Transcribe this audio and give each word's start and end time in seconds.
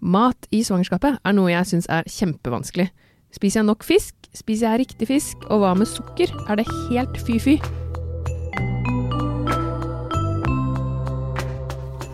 Mat 0.00 0.46
i 0.48 0.62
svangerskapet 0.64 1.18
er 1.28 1.34
noe 1.36 1.50
jeg 1.52 1.68
syns 1.68 1.86
er 1.92 2.06
kjempevanskelig. 2.08 2.86
Spiser 3.36 3.60
jeg 3.60 3.66
nok 3.68 3.84
fisk? 3.84 4.14
Spiser 4.32 4.70
jeg 4.70 4.86
riktig 4.86 5.08
fisk? 5.10 5.42
Og 5.52 5.60
hva 5.60 5.74
med 5.76 5.90
sukker? 5.90 6.32
Er 6.48 6.56
det 6.56 6.64
helt 6.88 7.18
fy-fy? 7.20 7.58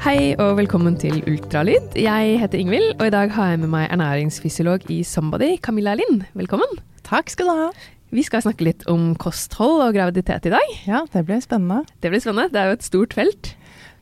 Hei 0.03 0.35
og 0.35 0.57
velkommen 0.59 0.99
til 0.99 1.23
Ultralyd. 1.31 1.95
Jeg 1.95 2.41
heter 2.43 2.59
Ingvild, 2.59 2.97
og 2.99 3.07
i 3.07 3.15
dag 3.15 3.31
har 3.39 3.53
jeg 3.53 3.63
med 3.63 3.71
meg 3.71 3.87
ernæringsfysiolog 3.95 4.91
i 4.91 5.05
Somebody, 5.07 5.55
Camilla 5.63 5.95
Lind. 5.95 6.25
Velkommen. 6.35 6.83
Takk 7.07 7.31
skal 7.31 7.53
du 7.53 7.55
ha. 7.55 7.69
Vi 8.11 8.27
skal 8.27 8.43
snakke 8.43 8.67
litt 8.67 8.83
om 8.91 9.13
kosthold 9.15 9.85
og 9.87 9.95
graviditet 9.95 10.51
i 10.51 10.55
dag. 10.57 10.75
Ja, 10.91 11.05
det 11.15 11.23
blir 11.31 11.39
spennende. 11.39 11.85
Det 12.03 12.11
blir 12.11 12.23
spennende. 12.23 12.51
Det 12.51 12.65
er 12.65 12.73
jo 12.73 12.81
et 12.81 12.91
stort 12.91 13.15
felt. 13.15 13.55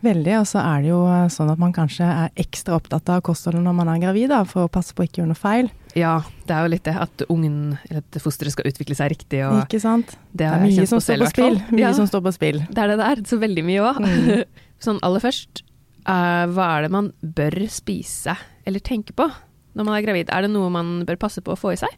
Veldig. 0.05 0.35
Og 0.43 0.47
så 0.51 0.61
er 0.61 0.83
det 0.85 0.91
jo 0.91 1.01
sånn 1.33 1.51
at 1.55 1.61
man 1.63 1.73
kanskje 1.75 2.05
er 2.05 2.33
ekstra 2.45 2.77
opptatt 2.77 3.09
av 3.15 3.23
kostholdet 3.25 3.63
når 3.65 3.77
man 3.79 3.91
er 3.95 4.03
gravid, 4.03 4.29
da, 4.33 4.43
for 4.49 4.67
å 4.67 4.73
passe 4.73 4.93
på 4.97 5.05
å 5.05 5.09
ikke 5.09 5.23
gjøre 5.23 5.31
noe 5.33 5.41
feil. 5.41 5.71
Ja, 5.97 6.17
det 6.49 6.55
er 6.57 6.67
jo 6.67 6.73
litt 6.75 6.85
det 6.89 6.95
at 7.01 7.25
ungen, 7.31 7.77
eller 7.89 8.03
at 8.03 8.19
fosteret 8.23 8.53
skal 8.53 8.69
utvikle 8.69 8.97
seg 8.99 9.13
riktig. 9.15 9.41
Og 9.47 9.63
ikke 9.63 9.81
sant. 9.83 10.17
Det, 10.33 10.43
Det 10.43 10.49
er 10.51 10.65
mye 10.67 10.87
som 10.91 10.99
på 11.01 11.07
står 11.07 11.23
fall. 11.25 11.33
spill. 11.33 11.61
Mye 11.71 11.85
Ja, 11.87 11.93
som 11.97 12.09
står 12.11 12.25
på 12.27 12.33
spill. 12.37 12.59
det 12.69 12.83
er 12.85 12.93
det 12.93 12.99
der. 13.01 13.23
Så 13.31 13.39
veldig 13.41 13.65
mye 13.65 13.85
òg. 13.87 14.01
Mm. 14.05 14.45
sånn 14.85 14.99
aller 15.07 15.23
først, 15.25 15.63
uh, 16.05 16.45
hva 16.53 16.67
er 16.77 16.87
det 16.87 16.91
man 16.93 17.13
bør 17.23 17.57
spise 17.73 18.35
eller 18.67 18.83
tenke 18.85 19.15
på 19.17 19.29
når 19.75 19.87
man 19.87 19.95
er 19.97 20.05
gravid? 20.05 20.29
Er 20.35 20.45
det 20.45 20.51
noe 20.53 20.69
man 20.75 20.99
bør 21.09 21.17
passe 21.25 21.41
på 21.45 21.55
å 21.55 21.59
få 21.59 21.73
i 21.73 21.79
seg? 21.81 21.95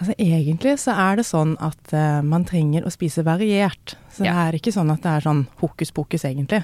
Altså 0.00 0.14
Egentlig 0.16 0.78
så 0.80 0.94
er 0.96 1.20
det 1.20 1.26
sånn 1.28 1.54
at 1.60 1.92
uh, 1.92 2.22
man 2.24 2.46
trenger 2.48 2.86
å 2.88 2.90
spise 2.90 3.22
variert. 3.26 3.94
Så 4.10 4.24
det 4.24 4.32
er 4.32 4.56
ikke 4.56 4.72
sånn 4.72 4.90
at 4.90 5.04
det 5.04 5.12
er 5.12 5.26
sånn 5.28 5.44
hokus 5.60 5.92
pokus, 5.92 6.24
egentlig. 6.24 6.62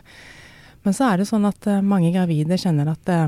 Men 0.86 0.94
så 0.94 1.10
er 1.12 1.18
det 1.20 1.26
sånn 1.28 1.44
at 1.48 1.66
eh, 1.66 1.82
mange 1.82 2.12
gravide 2.14 2.56
kjenner 2.62 2.92
at 2.94 3.10
eh, 3.10 3.26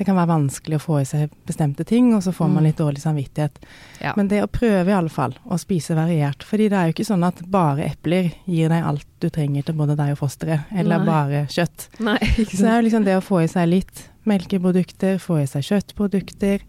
det 0.00 0.06
kan 0.08 0.16
være 0.16 0.30
vanskelig 0.32 0.78
å 0.78 0.80
få 0.82 0.94
i 1.02 1.04
seg 1.04 1.30
bestemte 1.46 1.84
ting, 1.84 2.06
og 2.16 2.22
så 2.24 2.32
får 2.32 2.48
man 2.48 2.62
Mm. 2.64 2.66
litt 2.70 2.78
dårlig 2.80 3.02
samvittighet. 3.02 3.58
Ja. 4.00 4.14
Men 4.16 4.28
det 4.30 4.38
å 4.42 4.48
prøve 4.48 4.88
i 4.88 4.96
alle 4.96 5.12
fall 5.12 5.34
å 5.44 5.58
spise 5.60 5.92
variert, 5.94 6.40
fordi 6.42 6.70
det 6.72 6.78
er 6.78 6.86
jo 6.88 6.94
ikke 6.94 7.04
sånn 7.10 7.26
at 7.26 7.42
bare 7.52 7.84
epler 7.90 8.30
gir 8.48 8.70
deg 8.72 8.82
alt 8.88 9.04
du 9.20 9.28
trenger 9.28 9.62
til 9.68 9.74
både 9.76 9.96
deg 10.00 10.14
og 10.14 10.18
fosteret, 10.22 10.64
eller 10.72 10.98
Nei. 11.02 11.06
bare 11.06 11.42
kjøtt. 11.52 11.88
Nei, 12.00 12.16
Så 12.48 12.62
det 12.64 12.70
er 12.72 12.80
jo 12.80 12.86
liksom 12.88 13.04
det 13.04 13.16
å 13.20 13.26
få 13.26 13.42
i 13.44 13.50
seg 13.52 13.68
litt 13.68 14.06
melkeprodukter, 14.24 15.18
få 15.20 15.42
i 15.42 15.46
seg 15.50 15.62
kjøttprodukter, 15.68 16.60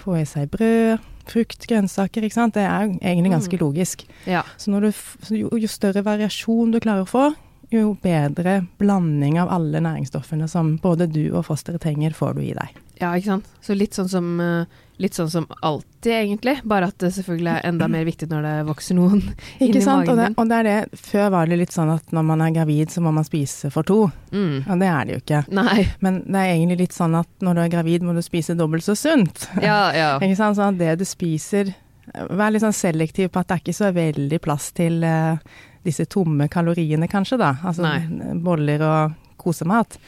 få 0.00 0.16
i 0.22 0.24
seg 0.28 0.48
brød, 0.50 0.98
frukt, 1.28 1.66
grønnsaker, 1.68 2.24
ikke 2.24 2.38
sant. 2.40 2.54
Det 2.56 2.64
er 2.64 2.88
egentlig 2.88 3.34
ganske 3.36 3.52
Mm. 3.58 3.60
logisk. 3.66 4.06
Ja. 4.26 4.42
Så 4.56 4.70
når 4.72 4.80
du, 4.88 5.36
jo, 5.36 5.48
jo 5.52 5.68
større 5.68 6.02
variasjon 6.02 6.72
du 6.72 6.80
klarer 6.80 7.04
å 7.04 7.08
få, 7.08 7.34
jo 7.70 7.94
bedre 8.02 8.62
blanding 8.80 9.38
av 9.40 9.50
alle 9.52 9.80
næringsstoffene 9.84 10.48
som 10.48 10.76
både 10.82 11.06
du 11.10 11.24
og 11.36 11.44
fosteret 11.48 11.82
trenger, 11.84 12.14
får 12.16 12.34
du 12.38 12.44
i 12.46 12.52
deg. 12.56 12.76
ja, 12.98 13.12
ikke 13.14 13.34
sant. 13.36 13.48
Så 13.62 13.74
litt 13.78 13.94
sånn 13.94 14.08
som 14.08 14.36
eh, 14.40 14.84
Litt 14.98 15.14
sånn 15.14 15.28
som 15.30 15.44
alltid, 15.62 16.10
egentlig. 16.10 16.56
Bare 16.66 16.88
at 16.90 16.96
det 16.98 17.12
selvfølgelig 17.14 17.52
er 17.52 17.66
enda 17.68 17.86
mer 17.86 18.02
viktig 18.02 18.26
når 18.32 18.42
det 18.42 18.54
vokser 18.66 18.96
noen 18.98 19.20
inni 19.60 19.68
Ikke 19.68 19.82
sant? 19.84 20.08
magen 20.08 20.10
Og 20.10 20.18
det, 20.18 20.26
og 20.34 20.48
det 20.50 20.56
er 20.56 20.66
det, 20.66 20.98
før 20.98 21.28
var 21.30 21.46
det 21.46 21.58
litt 21.60 21.70
sånn 21.76 21.92
at 21.92 22.10
når 22.10 22.24
man 22.26 22.42
er 22.42 22.50
gravid, 22.56 22.90
så 22.90 23.04
må 23.04 23.12
man 23.14 23.22
spise 23.28 23.70
for 23.70 23.86
to. 23.86 24.00
Mm. 24.34 24.64
Og 24.66 24.82
det 24.82 24.88
er 24.90 25.06
det 25.06 25.14
jo 25.14 25.20
ikke. 25.22 25.44
Nei. 25.54 25.84
Men 26.02 26.18
det 26.26 26.40
er 26.40 26.50
egentlig 26.56 26.80
litt 26.80 26.98
sånn 26.98 27.14
at 27.14 27.30
når 27.46 27.54
du 27.54 27.62
er 27.62 27.70
gravid, 27.76 28.08
må 28.08 28.16
du 28.16 28.24
spise 28.26 28.58
dobbelt 28.58 28.82
så 28.88 28.96
sunt. 28.98 29.46
Ja, 29.62 29.94
ja. 29.94 30.10
Ikke 30.24 30.40
sant? 30.40 30.58
Sånn 30.58 30.74
at 30.74 30.82
det 30.82 30.96
du 30.98 31.06
spiser 31.06 31.70
Vær 32.08 32.50
litt 32.50 32.62
sånn 32.64 32.72
selektiv 32.72 33.28
på 33.30 33.38
at 33.42 33.50
det 33.50 33.54
er 33.54 33.60
ikke 33.60 33.76
så 33.76 33.88
veldig 33.92 34.38
plass 34.40 34.70
til 34.72 35.02
eh, 35.04 35.36
disse 35.84 36.06
tomme 36.10 36.48
kaloriene, 36.48 37.08
kanskje, 37.08 37.38
da. 37.40 37.54
Altså 37.62 37.82
Nei. 37.86 38.34
boller 38.42 38.82
og 38.86 39.12
kosemat. 39.38 39.98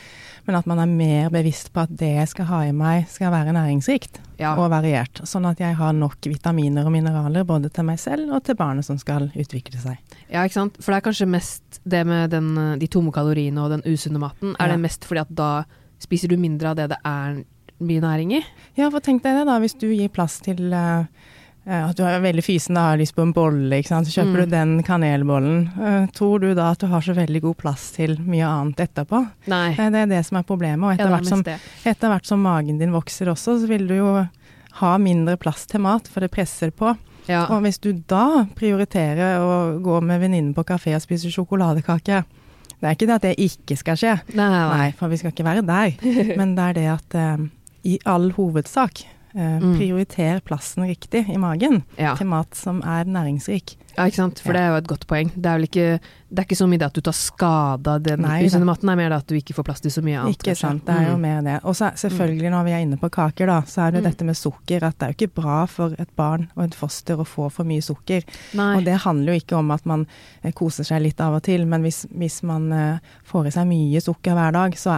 Men 0.46 0.56
at 0.56 0.66
man 0.66 0.80
er 0.80 0.88
mer 0.88 1.28
bevisst 1.30 1.68
på 1.72 1.82
at 1.84 1.90
det 2.00 2.08
jeg 2.16 2.28
skal 2.32 2.46
ha 2.48 2.60
i 2.66 2.72
meg, 2.74 3.04
skal 3.12 3.30
være 3.30 3.52
næringsrikt 3.54 4.16
ja. 4.40 4.54
og 4.56 4.70
variert. 4.72 5.20
Sånn 5.28 5.44
at 5.46 5.60
jeg 5.60 5.76
har 5.76 5.92
nok 5.94 6.16
vitaminer 6.26 6.88
og 6.88 6.94
mineraler 6.94 7.44
både 7.46 7.68
til 7.70 7.84
meg 7.86 8.00
selv 8.00 8.32
og 8.34 8.42
til 8.48 8.56
barnet 8.58 8.88
som 8.88 8.98
skal 8.98 9.28
utvikle 9.36 9.78
seg. 9.78 10.00
Ja, 10.32 10.42
ikke 10.42 10.56
sant. 10.56 10.80
For 10.80 10.90
det 10.90 11.02
er 11.02 11.06
kanskje 11.10 11.28
mest 11.30 11.80
det 11.84 12.02
med 12.08 12.32
den, 12.32 12.54
de 12.80 12.88
tomme 12.90 13.12
kaloriene 13.14 13.62
og 13.62 13.76
den 13.76 13.84
usunne 13.86 14.18
maten. 14.22 14.56
Er 14.58 14.72
Ja. 14.72 14.72
det 14.74 14.80
mest 14.88 15.04
fordi 15.04 15.20
at 15.26 15.34
da 15.36 15.50
spiser 16.00 16.32
du 16.32 16.38
mindre 16.40 16.72
av 16.72 16.76
det 16.80 16.88
det 16.94 16.98
er 17.04 17.42
mye 17.80 18.00
næring 18.00 18.32
i? 18.40 18.42
Ja, 18.80 18.88
for 18.90 19.00
tenk 19.04 19.22
deg 19.22 19.36
det 19.36 19.46
da, 19.46 19.58
hvis 19.60 19.76
du 19.78 19.86
gir 19.92 20.08
plass 20.08 20.40
til 20.40 20.72
eh, 20.72 21.04
at 21.70 21.96
du 21.96 22.02
er 22.02 22.20
veldig 22.20 22.42
fysen 22.42 22.76
og 22.76 22.82
har 22.88 22.98
lyst 22.98 23.14
på 23.14 23.22
en 23.22 23.32
bolle, 23.36 23.78
så 23.86 24.00
kjøper 24.02 24.30
Mm. 24.32 24.44
du 24.44 24.50
den 24.50 24.82
kanelbollen. 24.82 25.60
Eh, 25.78 26.06
tror 26.16 26.40
du 26.40 26.54
da 26.54 26.70
at 26.72 26.78
du 26.82 26.86
har 26.90 27.00
så 27.00 27.14
veldig 27.14 27.40
god 27.42 27.56
plass 27.58 27.90
til 27.92 28.16
mye 28.18 28.46
annet 28.46 28.76
etterpå? 28.88 29.20
Nei. 29.46 29.70
Eh, 29.78 29.90
Det 29.90 30.02
er 30.02 30.06
det 30.06 30.26
som 30.26 30.38
er 30.38 30.42
problemet. 30.42 30.82
Og 30.82 30.92
etter, 30.94 31.06
er 31.06 31.16
hvert, 31.16 31.26
som, 31.28 31.44
etter 31.84 32.08
hvert 32.08 32.26
som 32.26 32.42
magen 32.42 32.78
din 32.78 32.90
vokser 32.92 33.26
også, 33.30 33.60
så 33.62 33.68
vil 33.68 33.86
du 33.86 33.94
jo 33.94 34.28
ha 34.80 34.98
mindre 34.98 35.36
plass 35.36 35.66
til 35.66 35.80
mat, 35.80 36.08
for 36.08 36.20
det 36.20 36.30
presser 36.30 36.70
på. 36.70 36.96
Ja. 37.28 37.44
Og 37.50 37.62
hvis 37.62 37.78
du 37.78 37.92
da 37.92 38.46
prioriterer 38.56 39.38
å 39.38 39.80
gå 39.82 40.00
med 40.02 40.20
venninnen 40.22 40.54
på 40.54 40.64
kafé 40.64 40.94
og 40.96 41.02
spise 41.02 41.30
sjokoladekake 41.30 42.24
Det 42.80 42.88
er 42.88 42.94
ikke 42.96 43.06
det 43.06 43.14
at 43.18 43.22
det 43.22 43.36
ikke 43.38 43.76
skal 43.76 43.94
skje, 44.00 44.12
Nei, 44.34 44.48
nei, 44.48 44.76
Nei, 44.78 44.90
for 44.96 45.08
vi 45.12 45.16
skal 45.20 45.30
ikke 45.34 45.44
være 45.44 45.62
der. 45.66 45.92
Men 46.40 46.54
det 46.56 46.64
er 46.64 46.72
det 46.78 46.86
at 46.88 47.14
eh, 47.14 47.36
i 47.84 47.98
all 48.06 48.30
hovedsak 48.32 49.04
eh, 49.34 49.58
Mm. 49.60 49.76
prioriter 49.78 50.40
plassen 50.40 50.84
riktig 50.88 51.28
i 51.30 51.36
magen 51.38 51.82
Ja. 51.98 52.14
til 52.16 52.26
mat 52.26 52.54
som 52.54 52.80
er 52.82 53.04
næringsrik. 53.04 53.76
Ja, 53.96 54.04
ikke 54.06 54.14
sant. 54.16 54.38
For 54.40 54.52
Ja. 54.52 54.58
det 54.58 54.60
er 54.60 54.68
jo 54.70 54.76
et 54.76 54.86
godt 54.88 55.06
poeng. 55.06 55.30
Det 55.36 55.46
er 55.46 55.58
ikke, 55.66 56.00
det 56.30 56.38
er 56.38 56.44
ikke 56.46 56.56
så 56.60 56.68
mye 56.68 56.78
det 56.78 56.86
at 56.86 56.94
du 56.94 57.00
tar 57.00 57.12
skade 57.12 57.86
av 57.88 58.02
den 58.02 58.20
usunne 58.24 58.64
maten, 58.64 58.86
det 58.86 58.92
er 58.92 58.96
mer 58.96 59.08
det 59.10 59.18
at 59.18 59.26
du 59.26 59.34
ikke 59.34 59.54
får 59.54 59.64
plass 59.64 59.80
til 59.80 59.90
så 59.90 60.02
mye 60.02 60.18
annet. 60.20 60.36
Ikke 60.38 60.56
sant, 60.56 60.84
det 60.86 60.94
er 60.94 61.08
jo 61.10 61.16
Mm. 61.16 61.20
mer 61.20 61.42
det. 61.42 61.60
Og 61.64 61.74
så 61.74 61.86
er- 61.90 61.96
selvfølgelig 61.96 62.50
når 62.50 62.64
vi 62.64 62.70
er 62.70 62.78
inne 62.86 62.96
på 62.98 63.10
kaker, 63.10 63.46
da, 63.46 63.60
så 63.62 63.82
er 63.86 63.90
det 63.90 64.02
jo 64.02 64.06
Mm. 64.08 64.10
dette 64.12 64.24
med 64.24 64.36
sukker. 64.36 64.82
At 64.82 64.98
det 64.98 65.02
er 65.08 65.12
jo 65.12 65.26
ikke 65.26 65.34
bra 65.42 65.66
for 65.66 65.94
et 65.98 66.16
barn 66.16 66.48
og 66.56 66.64
et 66.64 66.74
foster 66.74 67.16
å 67.16 67.26
få 67.26 67.50
for 67.50 67.64
mye 67.64 67.80
sukker. 67.82 68.22
Nei. 68.54 68.76
Og 68.76 68.84
det 68.84 69.00
handler 69.00 69.32
jo 69.34 69.40
ikke 69.40 69.56
om 69.58 69.70
at 69.70 69.84
man 69.86 70.06
eh, 70.44 70.52
koser 70.52 70.84
seg 70.84 71.02
litt 71.02 71.20
av 71.20 71.34
og 71.34 71.42
til, 71.42 71.66
men 71.66 71.82
hvis, 71.82 72.06
hvis 72.16 72.42
man 72.42 72.72
eh, 72.72 72.98
får 73.24 73.46
i 73.46 73.50
seg 73.50 73.66
mye 73.66 74.00
sukker 74.00 74.32
hver 74.34 74.52
dag, 74.52 74.72
så 74.76 74.90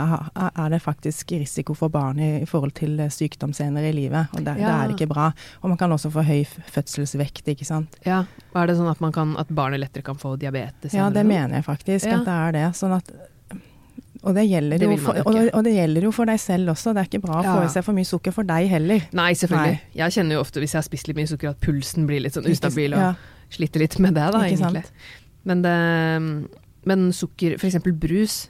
er, 0.57 0.69
det 0.71 0.83
faktisk 0.83 1.31
risiko 1.33 1.75
for 1.75 1.89
barnet 1.89 2.43
i 2.43 2.45
forhold 2.47 2.75
til 2.75 2.99
eh, 3.01 3.09
sykdom 3.09 3.53
senere 3.55 3.89
i 3.89 3.93
livet. 3.93 4.29
Og 4.35 4.45
det, 4.45 4.57
det 4.57 4.65
er 4.65 4.89
ikke 4.95 5.09
bra. 5.09 5.33
Og 5.63 5.69
man 5.71 5.77
kan 5.79 5.91
også 5.91 6.11
få 6.11 6.23
høy 6.25 6.45
fødselsvekt, 6.71 7.45
ikke 7.49 7.65
sant. 7.67 7.97
Ja. 8.07 8.25
Og 8.53 8.57
er 8.61 8.67
det 8.69 8.77
sånn 8.77 8.91
at, 8.91 9.01
man 9.01 9.13
kan, 9.17 9.37
at 9.41 9.49
barnet 9.49 9.81
lettere 9.81 10.05
kan 10.05 10.19
få 10.21 10.35
diabetes? 10.41 10.93
Ja, 10.93 11.09
det 11.11 11.25
mener 11.25 11.57
jeg 11.61 11.65
faktisk 11.65 12.05
Ja. 12.07 12.19
at 12.21 12.27
det 12.29 12.35
er 12.37 12.53
det. 12.53 12.65
Sånn 12.77 12.93
at 12.97 13.13
og 14.23 14.37
det, 14.37 14.45
for, 15.03 15.17
og, 15.27 15.37
og 15.51 15.65
det 15.67 15.73
gjelder 15.75 16.05
jo 16.07 16.13
for 16.15 16.31
deg 16.31 16.39
selv 16.39 16.71
også. 16.71 16.93
Det 16.95 17.01
er 17.03 17.09
ikke 17.09 17.23
bra 17.25 17.41
å 17.41 17.43
Ja. 17.43 17.55
få 17.57 17.65
i 17.67 17.71
seg 17.75 17.83
for 17.83 17.97
mye 17.97 18.07
sukker 18.07 18.31
for 18.37 18.47
deg 18.47 18.69
heller. 18.71 19.01
Nei, 19.19 19.33
selvfølgelig. 19.35 19.79
Nei. 19.81 19.97
Jeg 19.99 20.15
kjenner 20.15 20.37
jo 20.37 20.41
ofte 20.45 20.61
hvis 20.63 20.75
jeg 20.77 20.79
har 20.79 20.87
spist 20.87 21.09
litt 21.11 21.17
mye 21.19 21.27
sukker 21.27 21.51
at 21.51 21.59
pulsen 21.65 22.07
blir 22.07 22.23
litt 22.23 22.37
sånn 22.37 22.47
ustabil 22.47 22.95
og 22.95 23.01
ja, 23.03 23.09
sliter 23.51 23.83
litt 23.83 23.99
med 23.99 24.15
det, 24.15 24.29
da, 24.31 24.45
Ikke 24.47 24.61
egentlig. 24.61 24.85
Men, 25.43 25.63
det, 25.67 25.75
men 26.87 27.09
sukker, 27.13 27.57
eksempel 27.59 27.97
brus, 27.99 28.45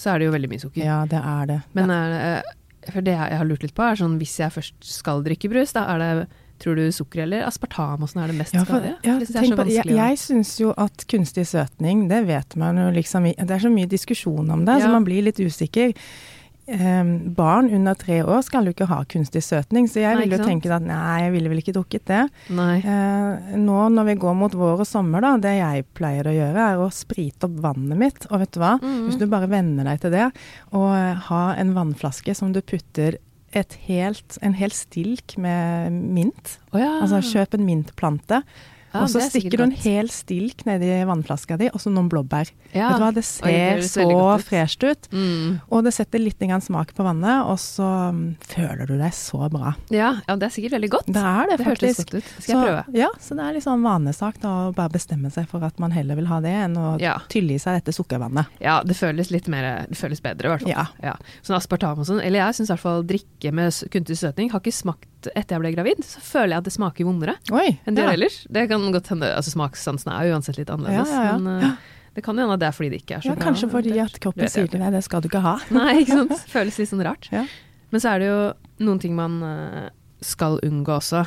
så 0.00 0.14
er 0.14 0.22
det 0.22 0.30
jo 0.30 0.32
veldig 0.32 0.48
mye 0.54 0.64
sukker. 0.64 0.80
ja, 0.86 1.02
det 1.04 1.20
er 1.20 1.46
det. 1.50 1.58
Men 1.76 1.90
er 1.92 2.14
det, 2.16 2.90
for 2.94 3.04
det 3.04 3.12
jeg 3.18 3.36
har 3.42 3.44
lurt 3.44 3.62
litt 3.68 3.74
på, 3.76 3.84
er 3.84 4.00
sånn 4.00 4.16
hvis 4.22 4.38
jeg 4.40 4.50
først 4.54 4.74
skal 4.80 5.20
drikke 5.22 5.50
brus, 5.52 5.76
da 5.76 5.84
er 5.92 5.98
det 6.00 6.28
Tror 6.62 6.78
du 6.78 6.84
sukker 6.94 7.24
eller 7.24 7.42
aspartam 7.48 8.04
åssen 8.06 8.22
er 8.22 8.30
det 8.30 8.38
mest 8.38 8.54
Ja, 8.54 8.62
for, 8.64 8.78
skadelige? 8.78 8.98
ja, 9.02 9.16
Det 9.18 9.30
jeg 9.34 9.50
er 9.50 9.56
på, 9.58 9.68
jeg 9.72 9.96
jeg 9.96 10.18
syns 10.22 10.52
jo 10.62 10.74
at 10.78 11.06
kunstig 11.10 11.46
søtning, 11.50 12.04
det 12.08 12.20
vet 12.28 12.54
man 12.56 12.78
jo 12.78 12.90
liksom 12.94 13.24
Det 13.34 13.50
er 13.50 13.64
så 13.64 13.72
mye 13.72 13.90
diskusjon 13.90 14.50
om 14.50 14.64
det, 14.64 14.78
Ja. 14.78 14.86
så 14.86 14.92
man 14.92 15.04
blir 15.04 15.22
litt 15.26 15.40
usikker. 15.42 15.92
Um, 16.64 17.34
barn 17.34 17.66
under 17.74 17.96
tre 17.98 18.20
år 18.22 18.38
skal 18.46 18.64
jo 18.64 18.70
ikke 18.70 18.86
ha 18.86 19.00
kunstig 19.10 19.42
søtning, 19.42 19.88
så 19.90 19.98
jeg 19.98 20.14
Nei, 20.14 20.20
ville 20.22 20.38
jo 20.38 20.44
tenke 20.46 20.70
at 20.70 20.84
nei, 20.86 21.24
jeg 21.24 21.32
ville 21.34 21.50
vel 21.50 21.58
ikke 21.58 21.74
drukket 21.74 22.04
det. 22.06 22.20
Eh, 22.54 23.56
nå 23.58 23.80
når 23.90 24.06
vi 24.06 24.14
går 24.22 24.36
mot 24.38 24.54
vår 24.54 24.84
og 24.84 24.86
sommer, 24.86 25.20
da, 25.26 25.32
det 25.42 25.56
jeg 25.58 25.84
pleier 25.98 26.30
å 26.30 26.36
gjøre, 26.36 26.68
er 26.70 26.78
å 26.78 26.86
sprite 26.94 27.48
opp 27.50 27.58
vannet 27.66 27.98
mitt. 27.98 28.28
Og 28.30 28.38
vet 28.44 28.54
du 28.54 28.60
hva? 28.62 28.76
Mm. 28.78 29.08
Hvis 29.08 29.18
du 29.18 29.26
bare 29.26 29.50
venner 29.50 29.90
deg 29.90 30.00
til 30.06 30.14
det, 30.14 30.28
og 30.70 30.86
uh, 30.94 31.18
ha 31.32 31.42
en 31.58 31.74
vannflaske 31.74 32.34
som 32.38 32.54
du 32.54 32.62
putter 32.62 33.18
helt, 33.88 34.38
en 34.42 34.54
hel 34.58 34.72
stilk 34.74 35.36
med 35.40 35.92
mint. 35.92 36.58
Oh, 36.72 36.80
ja. 36.80 36.98
Altså 37.02 37.20
kjøp 37.32 37.58
en 37.58 37.66
mintplante, 37.68 38.42
Ja, 38.92 39.02
og 39.02 39.08
så 39.08 39.22
er 39.22 39.30
stikker 39.32 39.56
du 39.56 39.64
en 39.64 39.74
hel 39.76 40.08
stilk 40.12 40.64
nedi 40.68 40.90
vannflaska 41.08 41.56
di, 41.60 41.70
og 41.72 41.80
så 41.80 41.92
noen 41.92 42.10
blåbær. 42.12 42.50
ja. 42.74 42.90
Vet 42.92 42.98
du 42.98 43.04
hva, 43.04 43.10
det 43.16 43.22
Oi, 43.24 43.52
ser 43.52 43.78
det 43.80 43.88
så 43.88 44.06
fresht 44.44 44.84
ut. 44.84 45.08
Mm. 45.12 45.60
Og 45.72 45.84
det 45.86 45.94
setter 45.96 46.20
litt 46.20 46.42
smak 46.62 46.92
på 46.96 47.04
vannet, 47.06 47.46
og 47.48 47.58
så 47.62 47.86
mm, 48.12 48.22
føler 48.44 48.86
du 48.90 48.96
deg 48.98 49.14
så 49.16 49.48
bra. 49.52 49.74
Ja, 49.94 50.10
ja, 50.26 50.36
det 50.36 50.48
er 50.48 50.54
sikkert 50.54 50.76
veldig 50.76 50.90
godt. 50.92 51.06
Det 51.06 51.22
er 51.22 51.48
det, 51.50 51.58
Det 51.58 51.66
faktisk. 51.66 52.02
godt 52.02 52.14
ut. 52.18 52.32
Skal 52.42 52.52
jeg 52.52 52.66
prøve. 52.66 52.82
Så, 52.84 52.96
ja, 52.98 53.10
så 53.20 53.38
det 53.38 53.46
er 53.46 53.56
litt 53.56 53.66
sånn 53.66 53.86
vanesak 53.86 54.40
da, 54.42 54.52
å 54.68 54.74
bare 54.76 54.92
bestemme 54.92 55.30
seg 55.32 55.48
for 55.48 55.64
at 55.64 55.78
man 55.82 55.94
heller 55.94 56.18
vil 56.18 56.28
ha 56.28 56.40
det, 56.44 56.52
enn 56.66 56.76
å 56.76 56.96
tylle 57.32 57.56
i 57.56 57.62
seg 57.62 57.80
dette 57.80 57.94
sukkervannet. 57.96 58.52
Ja, 58.62 58.80
det 58.84 58.98
føles 58.98 59.30
litt 59.32 59.48
mer 59.52 59.86
Det 59.88 59.96
føles 59.98 60.20
bedre, 60.22 60.48
i 60.48 60.52
hvert 60.52 60.66
fall. 60.66 60.92
Ja. 61.02 61.16
Sånn 61.42 61.56
aspartam 61.56 62.02
og 62.02 62.08
sånn. 62.08 62.20
Eller 62.22 62.42
jeg 62.44 62.60
syns 62.60 62.70
i 62.70 62.74
hvert 62.74 62.84
fall 62.84 63.06
drikke 63.06 63.52
med 63.54 63.72
kunstig 63.92 64.18
søtning 64.20 64.52
har 64.52 64.60
ikke 64.62 64.74
smakt 64.74 65.08
etter 65.30 65.56
jeg 65.56 65.62
ble 65.62 65.72
gravid. 65.74 66.02
Så 66.06 66.20
føler 66.24 66.54
jeg 66.56 66.62
at 66.64 66.68
det 66.68 66.74
smaker 66.74 67.06
vondere 67.08 67.34
Oi! 67.54 67.78
enn 67.86 67.94
det 67.96 68.02
ja. 68.02 68.10
gjør 68.10 68.18
ellers. 68.18 68.36
Det 68.58 68.64
kan 68.70 68.86
godt 68.94 69.10
hende 69.14 69.30
Altså 69.36 69.54
smakssansen 69.54 70.12
er 70.12 70.28
jo 70.28 70.36
uansett 70.36 70.58
litt 70.60 70.72
annerledes, 70.72 71.12
Ja, 71.12 71.22
ja, 71.22 71.32
ja. 71.32 71.38
men 71.38 71.64
eh, 71.70 71.90
det 72.16 72.24
kan 72.26 72.38
hende 72.38 72.58
det 72.60 72.68
er 72.68 72.74
fordi 72.76 72.90
det 72.92 73.02
ikke 73.04 73.16
er 73.20 73.24
så 73.24 73.30
ja, 73.32 73.36
bra. 73.38 73.46
kanskje 73.48 73.70
fordi 73.72 73.94
at 74.02 74.18
kroppen 74.20 74.50
sier 74.52 74.68
til 74.68 74.82
deg 74.82 74.92
det 74.92 75.04
skal 75.06 75.22
du 75.24 75.30
ikke 75.30 75.40
ha. 75.44 75.54
Nei, 75.72 76.02
ikke 76.02 76.18
sant. 76.22 76.34
Føles 76.56 76.80
litt 76.82 76.90
sånn 76.90 77.04
rart. 77.06 77.30
Ja. 77.32 77.46
Men 77.92 78.02
så 78.04 78.12
er 78.14 78.22
det 78.22 78.28
jo 78.28 78.40
noen 78.88 79.00
ting 79.00 79.14
man 79.16 79.38
eh, 79.46 79.88
skal 80.24 80.58
unngå 80.66 80.98
også. 80.98 81.24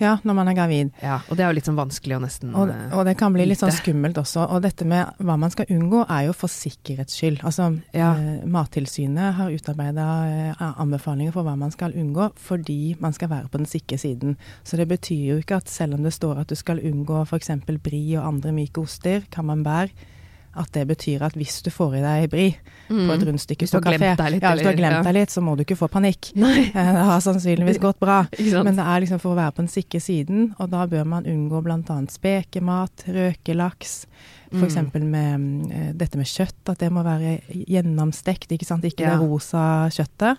Ja, 0.00 0.14
når 0.24 0.34
man 0.34 0.48
er 0.48 0.54
gravid. 0.56 0.90
Ja, 1.04 1.18
og 1.28 1.36
det 1.36 1.44
er 1.44 1.50
jo 1.50 1.56
litt 1.58 1.66
sånn 1.68 1.76
vanskelig 1.76 2.16
å 2.16 2.20
nesten 2.22 2.54
Og, 2.56 2.70
eh, 2.72 2.94
og 2.96 3.04
det 3.04 3.16
kan 3.20 3.34
bli 3.34 3.44
litt 3.46 3.60
sånn 3.60 3.72
skummelt 3.76 4.16
også. 4.16 4.46
Og 4.50 4.62
dette 4.64 4.86
med 4.88 5.06
hva 5.20 5.36
man 5.38 5.50
skal 5.52 5.66
unngå, 5.68 6.06
er 6.08 6.26
jo 6.30 6.32
for 6.32 6.48
sikkerhets 6.48 7.18
skyld. 7.20 7.42
Altså, 7.44 7.68
Ja. 7.92 8.14
eh, 8.16 8.46
Mattilsynet 8.46 9.34
har 9.36 9.50
utarbeida 9.50 10.06
eh, 10.56 10.64
anbefalinger 10.80 11.32
for 11.32 11.44
hva 11.44 11.56
man 11.58 11.70
skal 11.70 11.92
unngå, 11.92 12.30
fordi 12.36 12.96
man 13.00 13.12
skal 13.12 13.28
være 13.28 13.48
på 13.50 13.58
den 13.58 13.66
sikre 13.66 13.98
siden. 13.98 14.36
Så 14.64 14.76
det 14.80 14.88
betyr 14.88 15.26
jo 15.34 15.38
ikke 15.42 15.56
at 15.56 15.68
selv 15.68 15.94
om 15.94 16.02
det 16.02 16.12
står 16.14 16.40
at 16.40 16.48
du 16.48 16.54
skal 16.56 16.78
unngå 16.80 17.22
f.eks. 17.26 17.50
bri 17.82 18.16
og 18.16 18.24
andre 18.24 18.52
myke 18.52 18.80
oster, 18.82 19.20
camembert, 19.30 19.90
at 20.56 20.72
det 20.74 20.82
betyr 20.88 21.22
at 21.22 21.36
hvis 21.38 21.60
du 21.62 21.70
får 21.70 21.98
i 21.98 22.02
deg 22.02 22.30
brie 22.30 22.54
på 22.88 22.96
et 22.96 23.20
Mm. 23.20 23.26
rundstykke 23.28 23.68
på 23.70 23.80
kafé, 23.84 23.98
litt, 24.32 24.42
ja, 24.42 24.50
hvis 24.50 24.62
du 24.64 24.66
har 24.66 24.74
glemt 24.74 24.96
ja. 24.98 25.02
deg 25.06 25.14
litt, 25.14 25.30
så 25.30 25.40
må 25.40 25.54
du 25.56 25.62
ikke 25.62 25.76
få 25.78 25.88
panikk. 25.88 26.32
Nei, 26.34 26.70
Eh, 26.74 26.92
Det 26.92 27.04
har 27.06 27.20
sannsynligvis 27.20 27.78
gått 27.78 28.00
bra. 28.00 28.26
Men 28.66 28.74
det 28.74 28.82
er 28.84 29.00
liksom 29.04 29.20
for 29.22 29.32
å 29.32 29.38
være 29.38 29.52
på 29.52 29.62
den 29.62 29.68
sikre 29.70 30.00
siden, 30.00 30.54
og 30.58 30.70
da 30.70 30.86
bør 30.90 31.06
man 31.06 31.24
unngå 31.24 31.62
bl.a. 31.62 32.00
spekemat, 32.10 33.06
røkelaks. 33.06 34.06
F.eks. 34.50 34.76
Mm. 34.76 35.06
med 35.06 35.40
mm, 35.40 35.70
eh, 35.70 35.92
dette 35.94 36.18
med 36.18 36.26
kjøtt, 36.26 36.66
at 36.72 36.78
det 36.82 36.90
må 36.90 37.04
være 37.06 37.38
gjennomstekt, 37.70 38.50
ikke 38.50 38.66
sant. 38.66 38.84
Ikke 38.84 39.06
det 39.06 39.20
rosa 39.22 39.86
kjøttet. 39.94 40.38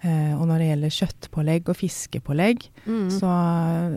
Eh, 0.00 0.30
og 0.38 0.46
når 0.46 0.58
det 0.62 0.66
gjelder 0.68 0.92
kjøttpålegg 0.94 1.68
og 1.68 1.76
fiskepålegg, 1.76 2.68
Mm. 2.88 3.08
så 3.10 3.28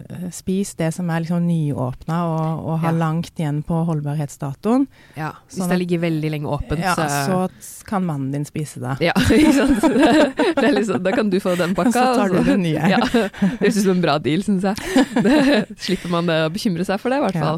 eh, 0.09 0.29
spis 0.33 0.73
det 0.75 0.89
som 0.93 1.07
er 1.13 1.21
liksom 1.21 1.45
nyåpna 1.47 2.15
og, 2.27 2.65
og 2.67 2.79
har 2.81 2.91
Ja. 2.91 2.97
langt 2.97 3.31
igjen 3.39 3.61
på 3.63 3.85
holdbarhetsdatoen. 3.87 4.87
ja, 5.15 5.29
hvis 5.47 5.59
sånn 5.61 5.69
det 5.69 5.77
ligger 5.79 5.99
veldig 6.01 6.31
lenge 6.33 6.47
åpent, 6.49 6.79
Ja, 6.81 6.95
så 6.95 7.47
så 7.47 7.85
kan 7.85 8.03
mannen 8.05 8.31
din 8.33 8.43
spise 8.45 8.81
det. 8.81 8.97
Ja, 9.05 9.13
ikke 9.29 9.53
sant. 9.53 9.81
Det 10.61 10.65
er 10.67 10.73
liksom, 10.75 11.03
da 11.03 11.11
kan 11.11 11.29
du 11.29 11.37
få 11.39 11.55
den 11.57 11.73
pakka. 11.75 11.91
Så 12.01 12.15
tar 12.17 12.29
du 12.33 12.39
og 12.39 12.45
den 12.45 12.63
nye. 12.63 12.89
Ja, 12.89 12.97
det 12.99 13.31
høres 13.61 13.77
ut 13.77 13.83
som 13.83 13.91
en 13.95 14.01
bra 14.01 14.17
deal, 14.19 14.41
syns 14.43 14.63
jeg. 14.63 14.75
Det, 15.23 15.77
slipper 15.79 16.09
man 16.09 16.27
å 16.29 16.49
bekymre 16.53 16.85
seg 16.85 16.99
for 16.99 17.09
det, 17.13 17.17
i 17.21 17.25
hvert 17.27 17.35
Ja. 17.39 17.53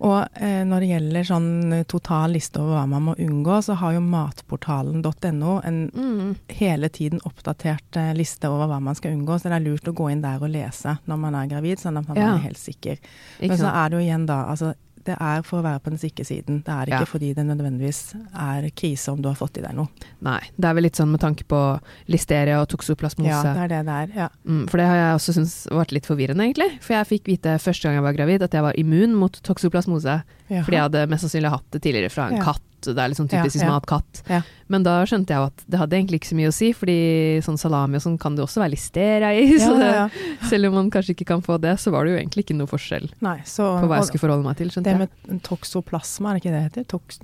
Og 0.00 0.28
eh, 0.40 0.62
når 0.64 0.80
det 0.80 0.88
gjelder 0.94 1.24
sånn 1.28 1.50
eh, 1.80 1.84
total 1.90 2.30
liste 2.38 2.60
over 2.62 2.78
hva 2.78 2.86
man 2.88 3.02
må 3.10 3.14
unngå, 3.18 3.58
så 3.66 3.74
har 3.76 3.92
jo 3.98 4.00
matportalen.no 4.00 5.60
en 5.64 5.80
Mm. 5.90 6.36
hele 6.48 6.88
tiden 6.88 7.20
oppdatert 7.26 7.79
eh, 7.96 8.12
liste 8.14 8.44
over 8.48 8.66
hva 8.68 8.80
man 8.82 8.94
skal 8.94 9.12
unngå, 9.12 9.38
så 9.40 9.48
det 9.50 9.52
er 9.60 9.66
lurt 9.70 9.88
å 9.88 9.94
gå 9.94 10.10
inn 10.12 10.20
der 10.22 10.38
og 10.42 10.50
lese 10.50 10.98
når 11.06 11.18
man 11.18 11.34
er 11.34 11.46
gravid, 11.48 11.78
sånn 11.78 11.98
at 11.98 12.08
man 12.08 12.16
Ja. 12.16 12.34
er 12.34 12.38
helt 12.38 12.58
sikker. 12.58 12.98
Men 13.40 13.56
så 13.58 13.72
er 13.72 13.88
det 13.90 13.98
jo 13.98 14.04
igjen 14.10 14.26
da, 14.26 14.44
altså 14.50 14.74
det 15.02 15.16
er 15.18 15.40
for 15.42 15.60
å 15.60 15.64
være 15.64 15.80
på 15.80 15.88
den 15.90 15.98
sikre 15.98 16.24
siden. 16.28 16.62
Det 16.62 16.68
er 16.68 16.84
ikke 16.86 17.00
Ja. 17.00 17.04
fordi 17.06 17.34
det 17.34 17.46
nødvendigvis 17.46 18.14
er 18.36 18.68
krise 18.76 19.08
om 19.10 19.22
du 19.22 19.28
har 19.30 19.34
fått 19.34 19.56
i 19.56 19.62
deg 19.62 19.74
noe. 19.74 19.88
Nei, 20.20 20.40
det 20.58 20.64
er 20.68 20.74
vel 20.74 20.82
litt 20.82 20.94
sånn 20.94 21.08
med 21.10 21.20
tanke 21.20 21.42
på 21.48 21.80
listeria 22.06 22.60
og 22.60 22.68
toksoplasmose. 22.68 23.24
Ja, 23.24 23.42
det 23.54 23.62
er 23.64 23.68
det 23.68 23.86
det 23.86 23.94
er. 24.14 24.14
Ja. 24.14 24.28
Mm, 24.46 24.68
for 24.68 24.76
det 24.76 24.86
har 24.86 24.96
jeg 24.96 25.14
også 25.16 25.32
syntes 25.38 25.66
vært 25.72 25.92
litt 25.92 26.04
forvirrende, 26.04 26.44
egentlig. 26.44 26.78
For 26.82 26.92
jeg 26.92 27.06
fikk 27.08 27.24
vite 27.32 27.56
første 27.58 27.82
gang 27.88 27.94
jeg 27.94 28.02
var 28.02 28.12
gravid 28.12 28.42
at 28.42 28.50
jeg 28.52 28.62
var 28.62 28.74
immun 28.76 29.14
mot 29.14 29.32
toksoplasmose. 29.32 30.22
Jaha. 30.50 30.64
Fordi 30.64 30.76
jeg 30.76 30.82
hadde 30.90 31.08
mest 31.08 31.24
sannsynlig 31.24 31.50
hatt 31.50 31.70
det 31.70 31.80
tidligere 31.82 32.10
fra 32.10 32.28
en 32.28 32.36
Ja. 32.36 32.42
katt. 32.44 32.60
Det 32.88 32.96
er 32.96 33.12
liksom 33.12 33.28
Ja, 33.28 33.42
typisk 33.42 33.60
ja. 33.60 33.66
man 33.66 33.74
har 33.74 33.80
hatt 33.80 33.90
katt. 33.90 34.22
Ja. 34.30 34.40
Men 34.70 34.84
da 34.86 34.94
skjønte 35.08 35.34
jeg 35.34 35.42
jo 35.42 35.48
at 35.50 35.64
det 35.66 35.80
hadde 35.80 35.96
egentlig 35.98 36.20
ikke 36.20 36.30
så 36.30 36.38
mye 36.38 36.50
å 36.50 36.54
si, 36.54 36.70
fordi 36.76 36.98
sånn 37.44 37.58
salami 37.60 37.98
og 37.98 38.04
sånn 38.06 38.18
kan 38.22 38.36
det 38.38 38.44
også 38.44 38.62
være 38.62 38.74
listeria 38.76 39.32
i. 39.34 39.46
Så 39.64 39.72
det, 39.76 39.88
ja, 39.90 40.06
ja. 40.06 40.36
selv 40.50 40.70
om 40.70 40.78
man 40.78 40.92
kanskje 40.94 41.16
ikke 41.16 41.28
kan 41.32 41.42
få 41.44 41.58
det, 41.62 41.74
så 41.82 41.92
var 41.94 42.06
det 42.06 42.14
jo 42.14 42.20
egentlig 42.20 42.46
ikke 42.46 42.56
noe 42.56 42.70
forskjell 42.70 43.10
Nei, 43.24 43.40
så 43.48 43.66
på 43.82 43.90
hva 43.90 43.98
jeg 44.00 44.10
skulle 44.10 44.24
forholde 44.24 44.46
meg 44.46 44.56
til, 44.60 44.70
skjønte 44.72 44.94
Det 44.94 45.08
med 45.34 45.42
toksoplasma, 45.46 46.30
er 46.30 46.38
det 46.38 46.42
ikke 46.42 46.54
det 46.54 46.60
det 46.60 46.64
heter? 46.68 46.86
Toks 46.90 47.20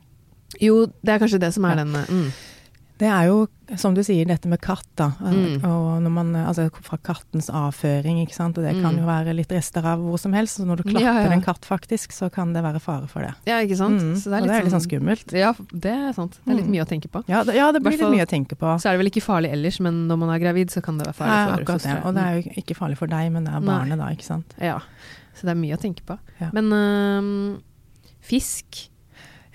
Jo, 0.63 0.77
det 1.03 1.15
er 1.15 1.23
kanskje 1.23 1.41
det 1.43 1.53
som 1.57 1.67
er 1.69 1.79
Ja. 1.79 1.85
den 1.85 1.97
mm. 1.97 2.29
Det 2.99 3.09
er 3.13 3.27
jo, 3.29 3.43
som 3.77 3.93
du 3.93 4.01
sier, 4.01 4.25
dette 4.25 4.49
med 4.49 4.57
katt, 4.65 4.87
da. 4.97 5.11
Mm. 5.21 5.59
Og 5.69 5.99
når 6.01 6.13
man, 6.15 6.31
altså 6.47 6.71
fra 6.81 6.97
kattens 7.05 7.51
avføring, 7.53 8.23
ikke 8.23 8.33
sant. 8.33 8.57
Og 8.57 8.65
det 8.65 8.73
kan 8.81 8.95
Mm. 8.95 9.01
jo 9.03 9.07
være 9.07 9.35
litt 9.37 9.51
rester 9.53 9.85
av 9.85 9.99
hvor 10.01 10.17
som 10.19 10.33
helst. 10.33 10.57
Så 10.57 10.65
når 10.65 10.77
du 10.81 10.83
klapper 10.85 11.03
Ja, 11.05 11.13
ja. 11.27 11.33
en 11.33 11.43
katt 11.45 11.61
faktisk, 11.69 12.13
så 12.17 12.31
kan 12.33 12.55
det 12.55 12.63
være 12.65 12.81
fare 12.81 13.07
for 13.07 13.21
det. 13.21 13.35
Ja, 13.45 13.59
ikke 13.61 13.77
sant? 13.77 14.01
Mm. 14.01 14.15
Så 14.17 14.33
og 14.33 14.47
det 14.49 14.51
er 14.51 14.65
litt 14.65 14.73
sånn 14.73 14.87
skummelt. 14.89 15.33
Ja, 15.37 15.53
det 15.75 15.93
er 15.93 16.13
sant. 16.17 16.39
Det 16.47 16.53
er 16.55 16.57
litt 16.63 16.67
Mm. 16.67 16.73
mye 16.73 16.85
å 16.87 16.89
tenke 16.89 17.09
på. 17.13 17.23
Ja, 17.29 17.43
det, 17.45 17.55
ja, 17.55 17.71
det 17.71 17.83
blir 17.83 17.99
litt 17.99 18.17
mye 18.17 18.25
å 18.25 18.33
tenke 18.33 18.57
på. 18.57 18.65
Så 18.81 18.89
er 18.89 18.97
det 18.97 19.05
vel 19.05 19.11
ikke 19.13 19.27
farlig 19.29 19.53
ellers, 19.53 19.79
men 19.81 20.09
når 20.09 20.17
man 20.19 20.31
er 20.31 20.39
gravid, 20.41 20.71
så 20.73 20.81
kan 20.83 20.97
det 20.97 21.07
være 21.07 21.13
Det 21.13 21.21
er 21.21 21.29
farlig 21.29 21.67
for 21.67 21.75
akkurat 21.75 21.83
det. 21.83 22.05
Og 22.07 22.15
det 22.15 22.23
er 22.25 22.35
jo 22.41 22.63
ikke 22.63 22.77
farlig 22.81 22.97
for 22.97 23.07
deg, 23.09 23.31
men 23.33 23.45
det 23.45 23.53
er 23.53 23.61
Nei. 23.61 23.69
barnet 23.77 23.99
da, 23.99 24.07
ikke 24.09 24.25
sant. 24.25 24.55
Ja, 24.59 24.79
så 25.37 25.43
det 25.43 25.51
er 25.53 25.61
mye 25.61 25.77
å 25.77 25.81
tenke 25.85 26.01
på. 26.07 26.19
Men 26.55 26.73
øh, 26.73 27.61
fisk 28.23 28.89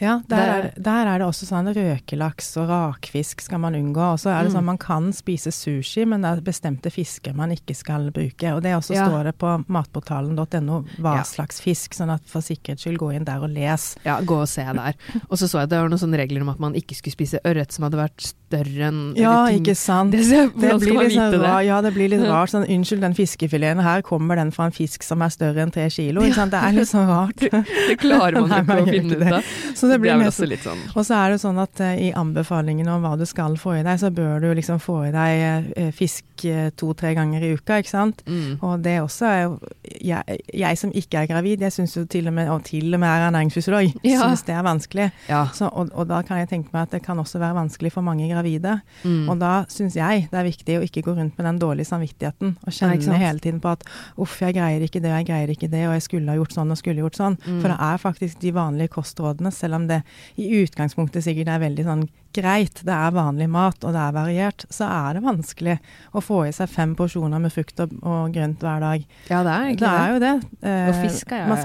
Ja, 0.02 0.16
der, 0.28 0.36
Det- 0.36 0.74
er, 0.78 0.82
der 0.82 1.08
er 1.08 1.18
det 1.20 1.28
også 1.28 1.46
sånn 1.46 1.70
røkelaks 1.76 2.58
og 2.58 2.68
rakfisk 2.70 3.42
skal 3.42 3.60
man 3.60 3.76
unngå. 3.76 4.02
Og 4.14 4.20
så 4.20 4.32
er 4.34 4.44
det 4.44 4.52
Mm. 4.52 4.58
sånn 4.58 4.64
man 4.66 4.78
kan 4.78 5.12
spise 5.14 5.52
sushi, 5.54 6.06
men 6.08 6.22
det 6.22 6.32
er 6.38 6.42
bestemte 6.42 6.90
fisker 6.92 7.36
man 7.36 7.52
ikke 7.52 7.76
skal 7.76 8.10
bruke. 8.12 8.56
Og 8.56 8.64
det 8.64 8.74
også 8.76 8.96
Ja. 8.96 9.08
står 9.08 9.24
det 9.26 9.38
på 9.38 9.64
matportalen.no 9.70 10.86
hva 11.00 11.16
Ja. 11.18 11.24
slags 11.24 11.62
fisk, 11.62 11.94
sånn 11.94 12.12
at 12.14 12.22
for 12.26 12.42
sikkerhets 12.42 12.84
skyld 12.84 12.98
gå 12.98 13.14
inn 13.16 13.24
der 13.26 13.40
og 13.44 13.50
les. 13.52 13.96
Ja, 14.06 14.20
gå 14.22 14.42
og 14.42 14.48
se 14.48 14.64
der. 14.64 14.94
Og 15.30 15.38
så 15.38 15.48
så 15.48 15.60
jeg 15.60 15.64
at 15.64 15.70
det 15.70 15.80
var 15.82 15.90
noen 15.90 16.00
sånne 16.00 16.18
regler 16.18 16.42
om 16.42 16.50
at 16.50 16.60
man 16.60 16.74
ikke 16.74 16.96
skulle 16.96 17.14
spise 17.16 17.40
ørret 17.46 17.72
som 17.72 17.84
hadde 17.84 17.98
vært 18.02 18.34
større 18.34 18.88
enn 18.90 19.16
Ja, 19.16 19.46
ikke 19.48 19.76
sant. 19.76 20.12
Det, 20.22 20.22
Det 20.22 20.54
skal 20.56 20.80
blir 20.80 21.00
litt 21.00 21.12
sånn 21.14 21.32
det? 21.32 21.42
rar, 21.42 21.62
ja, 21.62 21.82
det 21.82 21.94
blir 21.94 22.10
litt 22.10 22.22
rart. 22.28 22.50
Sånn, 22.52 22.66
unnskyld, 22.68 23.02
den 23.02 23.14
fiskefileten 23.14 23.82
her, 23.84 24.02
kommer 24.02 24.36
den 24.36 24.52
fra 24.52 24.66
en 24.66 24.72
fisk 24.72 25.04
som 25.04 25.22
er 25.22 25.30
større 25.30 25.58
enn 25.62 25.72
tre 25.72 25.90
kilo? 25.90 26.22
Ikke 26.22 26.36
sant? 26.36 26.52
Det 26.52 26.62
er 26.64 26.72
litt 26.74 26.88
sånn 26.90 27.08
rart. 27.08 27.36
Det 27.92 27.98
klarer 28.00 28.42
man 28.42 28.50
ikke 28.66 28.68
man 28.68 28.78
å 28.86 28.90
finne 28.90 29.16
ut 29.16 29.32
av. 29.32 29.44
Det 29.92 30.00
blir 30.02 30.18
det 30.22 30.28
også 30.32 30.48
litt 30.50 30.64
sånn 30.66 30.82
Og 30.96 31.06
så 31.08 31.18
er 31.20 31.34
det 31.36 31.40
sånn 31.44 31.60
at 31.62 31.82
uh, 31.84 31.92
i 31.96 32.10
anbefalingene 32.18 32.92
om 32.96 33.04
hva 33.06 33.14
du 33.20 33.26
skal 33.30 33.58
få 33.60 33.76
i 33.80 33.84
deg, 33.86 34.00
så 34.02 34.10
bør 34.16 34.42
du 34.44 34.50
liksom 34.58 34.80
få 34.82 34.98
i 35.10 35.12
deg 35.14 35.72
uh, 35.78 35.92
fisk 35.96 36.46
uh, 36.50 36.70
to-tre 36.80 37.14
ganger 37.18 37.44
i 37.46 37.54
uka, 37.58 37.80
ikke 37.82 37.92
sant. 37.94 38.24
mm. 38.28 38.60
Og 38.66 38.80
det 38.86 38.98
også 39.04 39.28
er 39.30 39.42
jo 39.46 39.58
Jeg, 40.02 40.40
jeg 40.56 40.78
som 40.80 40.92
ikke 40.96 41.20
er 41.24 41.28
gravid, 41.30 41.62
jeg 41.62 41.74
syns 41.76 41.96
jo 41.98 42.06
til 42.10 42.28
og 42.32 42.34
med, 42.38 42.50
og 42.50 42.64
til 42.66 42.94
og 42.94 43.00
med 43.04 43.10
er 43.10 43.28
ernæringsfysiolog, 43.30 43.92
Ja. 44.08 44.22
syns 44.26 44.44
det 44.48 44.56
er 44.56 44.64
vanskelig. 44.66 45.10
Ja. 45.30 45.44
Så, 45.54 45.68
og, 45.70 45.92
og 45.94 46.08
da 46.10 46.22
kan 46.26 46.40
jeg 46.42 46.50
tenke 46.50 46.72
meg 46.74 46.88
at 46.88 46.96
det 46.96 47.04
kan 47.06 47.20
også 47.22 47.40
være 47.42 47.58
vanskelig 47.60 47.92
for 47.94 48.02
mange 48.06 48.30
gravide. 48.32 48.80
Mm. 49.04 49.30
Og 49.30 49.40
da 49.42 49.52
syns 49.70 49.96
jeg 50.00 50.28
det 50.32 50.40
er 50.40 50.48
viktig 50.48 50.78
å 50.80 50.86
ikke 50.86 51.04
gå 51.06 51.14
rundt 51.18 51.38
med 51.38 51.46
den 51.48 51.60
dårlige 51.62 51.90
samvittigheten 51.92 52.56
og 52.66 52.74
kjenne 52.74 53.20
hele 53.22 53.40
tiden 53.44 53.60
på 53.62 53.74
at 53.76 53.84
uff, 54.22 54.40
jeg 54.42 54.56
greier 54.58 54.82
ikke 54.86 55.02
det, 55.04 55.12
jeg 55.12 55.28
greier 55.30 55.52
ikke 55.54 55.70
det, 55.72 55.84
og 55.90 55.94
jeg 55.98 56.06
skulle 56.08 56.32
ha 56.32 56.38
gjort 56.40 56.56
sånn 56.56 56.72
og 56.74 56.80
skulle 56.80 57.04
gjort 57.04 57.20
sånn. 57.20 57.38
Mm. 57.46 57.60
For 57.62 57.68
det 57.74 57.78
er 57.92 58.02
faktisk 58.02 58.40
de 58.42 58.54
vanlige 58.56 58.94
kostrådene, 58.96 59.52
selv 59.54 59.78
om 59.78 59.81
det 59.88 60.02
i 60.38 60.50
utgangspunktet 60.64 61.24
sikkert 61.24 61.48
er 61.48 61.60
veldig 61.64 61.86
sånn 61.88 62.04
greit, 62.34 62.82
det 62.88 62.94
er 62.96 63.12
vanlig 63.12 63.50
mat 63.52 63.84
og 63.84 63.92
det 63.92 64.00
er 64.00 64.14
variert, 64.16 64.66
så 64.72 64.86
er 64.88 65.18
det 65.18 65.24
vanskelig 65.26 65.78
å 66.16 66.22
få 66.24 66.46
i 66.48 66.54
seg 66.56 66.70
fem 66.72 66.94
porsjoner 66.96 67.42
med 67.44 67.52
frukt 67.52 67.80
og, 67.84 67.92
og 68.08 68.32
grønt 68.36 68.62
hver 68.64 68.80
dag. 68.80 69.04
ja, 69.30 69.42
det 69.44 69.52
er 69.52 69.66
egentlig 69.68 69.80
Det 69.80 69.90
er 69.98 70.14
jo 70.14 70.20
det. 70.20 70.36
Og 70.62 70.94
Eh, 70.94 71.02
fisk 71.04 71.32
er- 71.32 71.48
man 71.50 71.58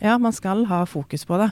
ja. 0.00 0.10
ja, 0.10 0.18
man 0.18 0.32
skal 0.32 0.64
ha 0.66 0.84
fokus 0.84 1.24
på 1.24 1.38
det. 1.42 1.50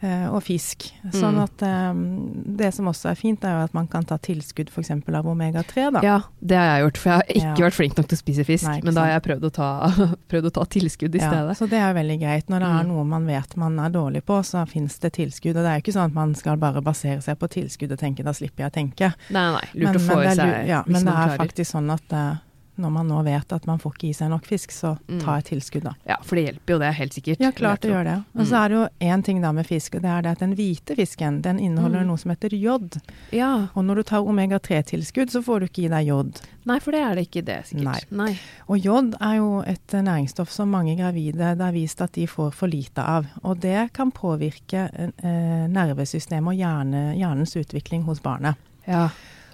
Eh, 0.00 0.28
og 0.30 0.44
fisk. 0.46 0.84
Sånn 1.10 1.34
Mm. 1.34 1.42
at 1.42 1.62
eh, 1.66 2.56
Det 2.56 2.72
som 2.72 2.86
også 2.86 3.10
er 3.10 3.16
fint, 3.16 3.42
er 3.42 3.50
jo 3.58 3.64
at 3.64 3.74
man 3.74 3.88
kan 3.88 4.04
ta 4.04 4.16
tilskudd 4.16 4.68
f.eks. 4.70 4.90
av 4.92 5.24
omega-3. 5.26 5.92
da. 5.92 6.00
Ja, 6.06 6.20
det 6.40 6.56
har 6.56 6.78
jeg 6.78 6.84
gjort, 6.86 6.96
for 6.98 7.08
jeg 7.10 7.16
har 7.18 7.24
ikke 7.34 7.58
Ja. 7.58 7.66
vært 7.66 7.74
flink 7.74 7.96
nok 7.98 8.06
til 8.06 8.16
å 8.16 8.22
spise 8.22 8.44
fisk. 8.46 8.64
Nei, 8.68 8.80
men 8.84 8.94
da 8.94 9.00
har 9.04 9.18
jeg 9.18 9.22
prøvd 9.26 9.42
å 9.42 9.52
ta, 9.52 9.68
prøvd 10.30 10.44
å 10.46 10.52
ta 10.52 10.64
tilskudd 10.70 11.14
i 11.16 11.18
Ja, 11.18 11.30
stedet. 11.32 11.56
så 11.58 11.68
det 11.68 11.80
er 11.82 11.94
veldig 11.94 12.20
greit. 12.20 12.46
Når 12.48 12.58
det 12.60 12.68
er 12.68 12.84
Mm. 12.84 12.88
noe 12.94 13.04
man 13.04 13.26
vet 13.26 13.56
man 13.56 13.78
er 13.80 13.90
dårlig 13.90 14.22
på, 14.22 14.38
så 14.46 14.62
finnes 14.68 14.96
det 15.00 15.12
tilskudd. 15.14 15.56
Og 15.56 15.64
det 15.64 15.66
er 15.66 15.80
jo 15.80 15.82
ikke 15.82 15.96
sånn 15.98 16.06
at 16.06 16.14
man 16.14 16.34
skal 16.36 16.56
bare 16.56 16.80
basere 16.80 17.18
seg 17.20 17.36
på 17.38 17.48
tilskudd 17.50 17.90
og 17.90 17.98
tenke 17.98 18.22
da 18.22 18.30
slipper 18.30 18.62
jeg 18.64 18.70
å 18.70 18.74
tenke. 18.74 19.14
Nei, 19.30 19.50
nei, 19.50 19.66
lurt 19.74 19.82
Men, 19.82 19.94
å 19.96 19.98
få 19.98 20.22
i 20.22 20.34
seg 20.36 20.66
ja, 20.68 20.84
men 20.86 21.02
det 21.04 21.10
er 21.12 21.16
klarer. 21.26 21.38
faktisk 21.42 21.72
sånn 21.74 21.90
at 21.92 22.12
eh, 22.12 22.36
når 22.78 22.90
man 22.92 23.08
nå 23.08 23.22
vet 23.24 23.52
at 23.52 23.66
man 23.66 23.78
får 23.78 23.92
ikke 23.96 24.08
i 24.08 24.12
seg 24.14 24.30
nok 24.30 24.46
fisk, 24.46 24.70
så 24.70 24.96
Mm. 25.08 25.20
ta 25.24 25.36
et 25.38 25.44
tilskudd, 25.46 25.82
da. 25.82 25.92
Ja, 26.06 26.16
for 26.22 26.36
det 26.36 26.44
hjelper 26.46 26.74
jo 26.74 26.78
det, 26.78 26.94
helt 26.94 27.12
sikkert. 27.12 27.40
Ja, 27.40 27.50
klart 27.50 27.80
det 27.80 27.90
gjør 27.90 28.04
det. 28.04 28.16
Og 28.34 28.40
Mm. 28.42 28.46
så 28.46 28.64
er 28.64 28.68
det 28.68 28.76
jo 28.76 28.88
én 29.12 29.24
ting 29.24 29.40
da 29.42 29.52
med 29.52 29.66
fisk, 29.66 29.94
og 29.96 30.02
det 30.02 30.10
er 30.10 30.22
det 30.22 30.30
at 30.32 30.38
den 30.38 30.54
hvite 30.56 30.94
fisken 30.96 31.42
den 31.42 31.58
inneholder 31.58 32.00
Mm. 32.02 32.06
noe 32.08 32.16
som 32.18 32.30
heter 32.30 32.48
jod. 32.58 33.00
Ja, 33.32 33.68
Og 33.74 33.84
når 33.84 33.94
du 33.96 34.02
tar 34.04 34.22
omega-3-tilskudd, 34.22 35.30
så 35.30 35.42
får 35.42 35.60
du 35.60 35.66
ikke 35.66 35.84
i 35.84 35.88
deg 35.88 36.06
jod. 36.06 36.40
Nei, 36.66 36.78
for 36.80 36.90
det 36.92 37.00
er 37.00 37.14
det 37.14 37.30
ikke 37.30 37.44
det, 37.44 37.64
sikkert. 37.66 38.10
Nei. 38.12 38.38
Og 38.68 38.78
jod 38.82 39.14
er 39.20 39.36
jo 39.36 39.60
et 39.66 39.94
eh, 39.94 40.02
næringsstoff 40.02 40.50
som 40.50 40.70
mange 40.70 40.96
gravide 40.98 41.56
det 41.56 41.60
er 41.60 41.72
vist 41.72 42.00
at 42.02 42.12
de 42.12 42.26
får 42.26 42.52
for 42.52 42.68
lite 42.68 42.98
av. 42.98 43.26
Og 43.42 43.58
det 43.60 43.92
kan 43.94 44.10
påvirke 44.12 44.90
eh, 44.94 45.68
nervesystemet 45.68 46.48
og 46.48 46.58
hjerne, 46.58 47.16
hjernens 47.16 47.56
utvikling 47.56 48.04
hos 48.04 48.20
barnet. 48.20 48.56
Ja. 48.86 49.08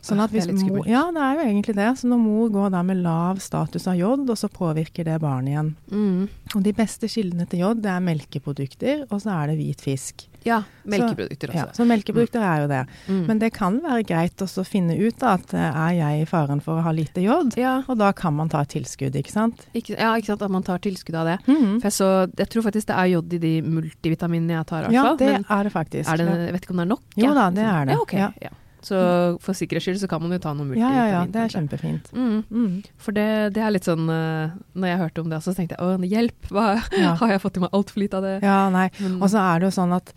Sånn 0.04 0.20
at 0.20 0.30
hvis 0.34 0.46
mor, 0.52 0.84
ja, 0.86 1.06
det 1.14 1.22
er 1.24 1.38
jo 1.38 1.46
egentlig 1.48 1.74
det. 1.78 1.88
Så 1.96 2.10
når 2.10 2.18
mor 2.20 2.50
går 2.52 2.70
da 2.74 2.82
med 2.84 3.00
lav 3.00 3.38
status 3.40 3.86
av 3.88 3.96
jod, 3.96 4.28
og 4.28 4.36
så 4.36 4.50
påvirker 4.52 5.04
det 5.08 5.16
barnet 5.22 5.54
igjen. 5.54 5.72
Mm. 5.90 6.28
Og 6.54 6.62
de 6.62 6.72
beste 6.76 7.08
kildene 7.08 7.46
til 7.48 7.64
jod, 7.64 7.80
det 7.82 7.90
er 7.94 8.04
melkeprodukter, 8.04 9.06
og 9.10 9.20
så 9.24 9.32
er 9.40 9.52
det 9.52 9.58
hvit 9.62 9.80
fisk. 9.80 10.26
ja. 10.44 10.62
Melkeprodukter 10.84 11.48
Ja, 11.54 11.62
også. 11.64 11.78
så 11.80 11.84
melkeprodukter 11.88 12.42
er 12.44 12.58
jo 12.60 12.66
det. 12.68 12.80
Mm. 13.08 13.20
Men 13.30 13.38
det 13.40 13.48
kan 13.56 13.78
være 13.80 14.02
greit 14.04 14.36
å 14.44 14.64
finne 14.68 14.92
ut 15.00 15.16
da, 15.22 15.30
at 15.38 15.54
eh, 15.56 15.78
er 15.86 15.94
jeg 15.96 16.20
i 16.20 16.26
faren 16.28 16.60
for 16.60 16.76
å 16.76 16.82
ha 16.84 16.92
lite 16.92 17.22
jod? 17.24 17.56
ja, 17.56 17.78
Og 17.88 17.96
da 17.96 18.10
kan 18.12 18.34
man 18.36 18.50
ta 18.52 18.60
et 18.60 18.68
tilskudd, 18.76 19.16
ikke 19.16 19.32
sant? 19.32 19.64
ikke, 19.72 19.96
ja, 19.96 20.10
ikke 20.20 20.26
sant, 20.34 20.42
at 20.44 20.50
man 20.52 20.62
tar 20.62 20.78
tilskudd 20.84 21.16
av 21.16 21.30
det. 21.32 21.38
Mhm. 21.48 21.78
For 21.80 21.88
jeg, 21.88 21.96
så, 21.96 22.10
jeg 22.36 22.50
tror 22.52 22.62
faktisk 22.68 22.86
det 22.92 22.98
er 23.00 23.06
jod 23.14 23.32
i 23.32 23.38
de 23.38 23.54
multivitaminene 23.62 24.58
jeg 24.60 24.66
tar, 24.68 24.82
i 24.84 24.92
hvert 24.92 24.98
Ja, 25.00 25.14
det 25.16 25.32
Men 25.32 25.46
er 25.48 25.62
det 25.64 25.72
faktisk. 25.72 26.10
er 26.12 26.16
det, 26.20 26.28
jeg 26.28 26.52
vet 26.58 26.62
ikke 26.68 26.76
om 26.76 26.82
det 26.82 26.84
er 26.84 26.92
nok? 26.92 27.02
Jo 27.16 27.24
ja. 27.30 27.34
da, 27.40 27.46
det 27.50 27.64
er 27.64 27.84
det. 27.88 27.96
Ja, 27.96 28.04
ok. 28.04 28.12
Ja. 28.44 28.52
Så 28.84 28.98
for 29.40 29.56
sikkerhets 29.56 29.86
skyld 29.88 30.00
så 30.02 30.08
kan 30.10 30.20
man 30.22 30.34
jo 30.36 30.38
ta 30.44 30.52
noe 30.56 30.76
Ja, 30.76 30.90
ja, 30.92 31.04
ja. 31.08 31.20
Det 31.26 31.40
er 31.40 31.52
kjempefint. 31.54 32.10
Mm. 32.12 32.44
Mm. 32.50 32.74
For 33.00 33.16
det, 33.16 33.26
det 33.56 33.62
er 33.64 33.72
litt 33.72 33.88
sånn 33.88 34.04
eh, 34.12 34.52
Når 34.76 34.90
jeg 34.90 35.00
hørte 35.00 35.24
om 35.24 35.30
det, 35.32 35.40
så 35.44 35.54
tenkte 35.56 35.78
jeg 35.78 35.84
å, 35.84 36.08
hjelp, 36.10 36.48
hva, 36.52 36.66
Ja. 37.04 37.14
har 37.20 37.32
jeg 37.34 37.42
fått 37.42 37.56
i 37.56 37.64
meg 37.64 37.72
altfor 37.76 38.04
lite 38.04 38.20
av 38.20 38.26
det? 38.28 38.34
ja, 38.44 38.58
nei. 38.74 38.88
Og 39.20 39.28
så 39.32 39.40
er 39.40 39.62
det 39.64 39.70
jo 39.70 39.76
sånn 39.80 39.94
at 39.96 40.12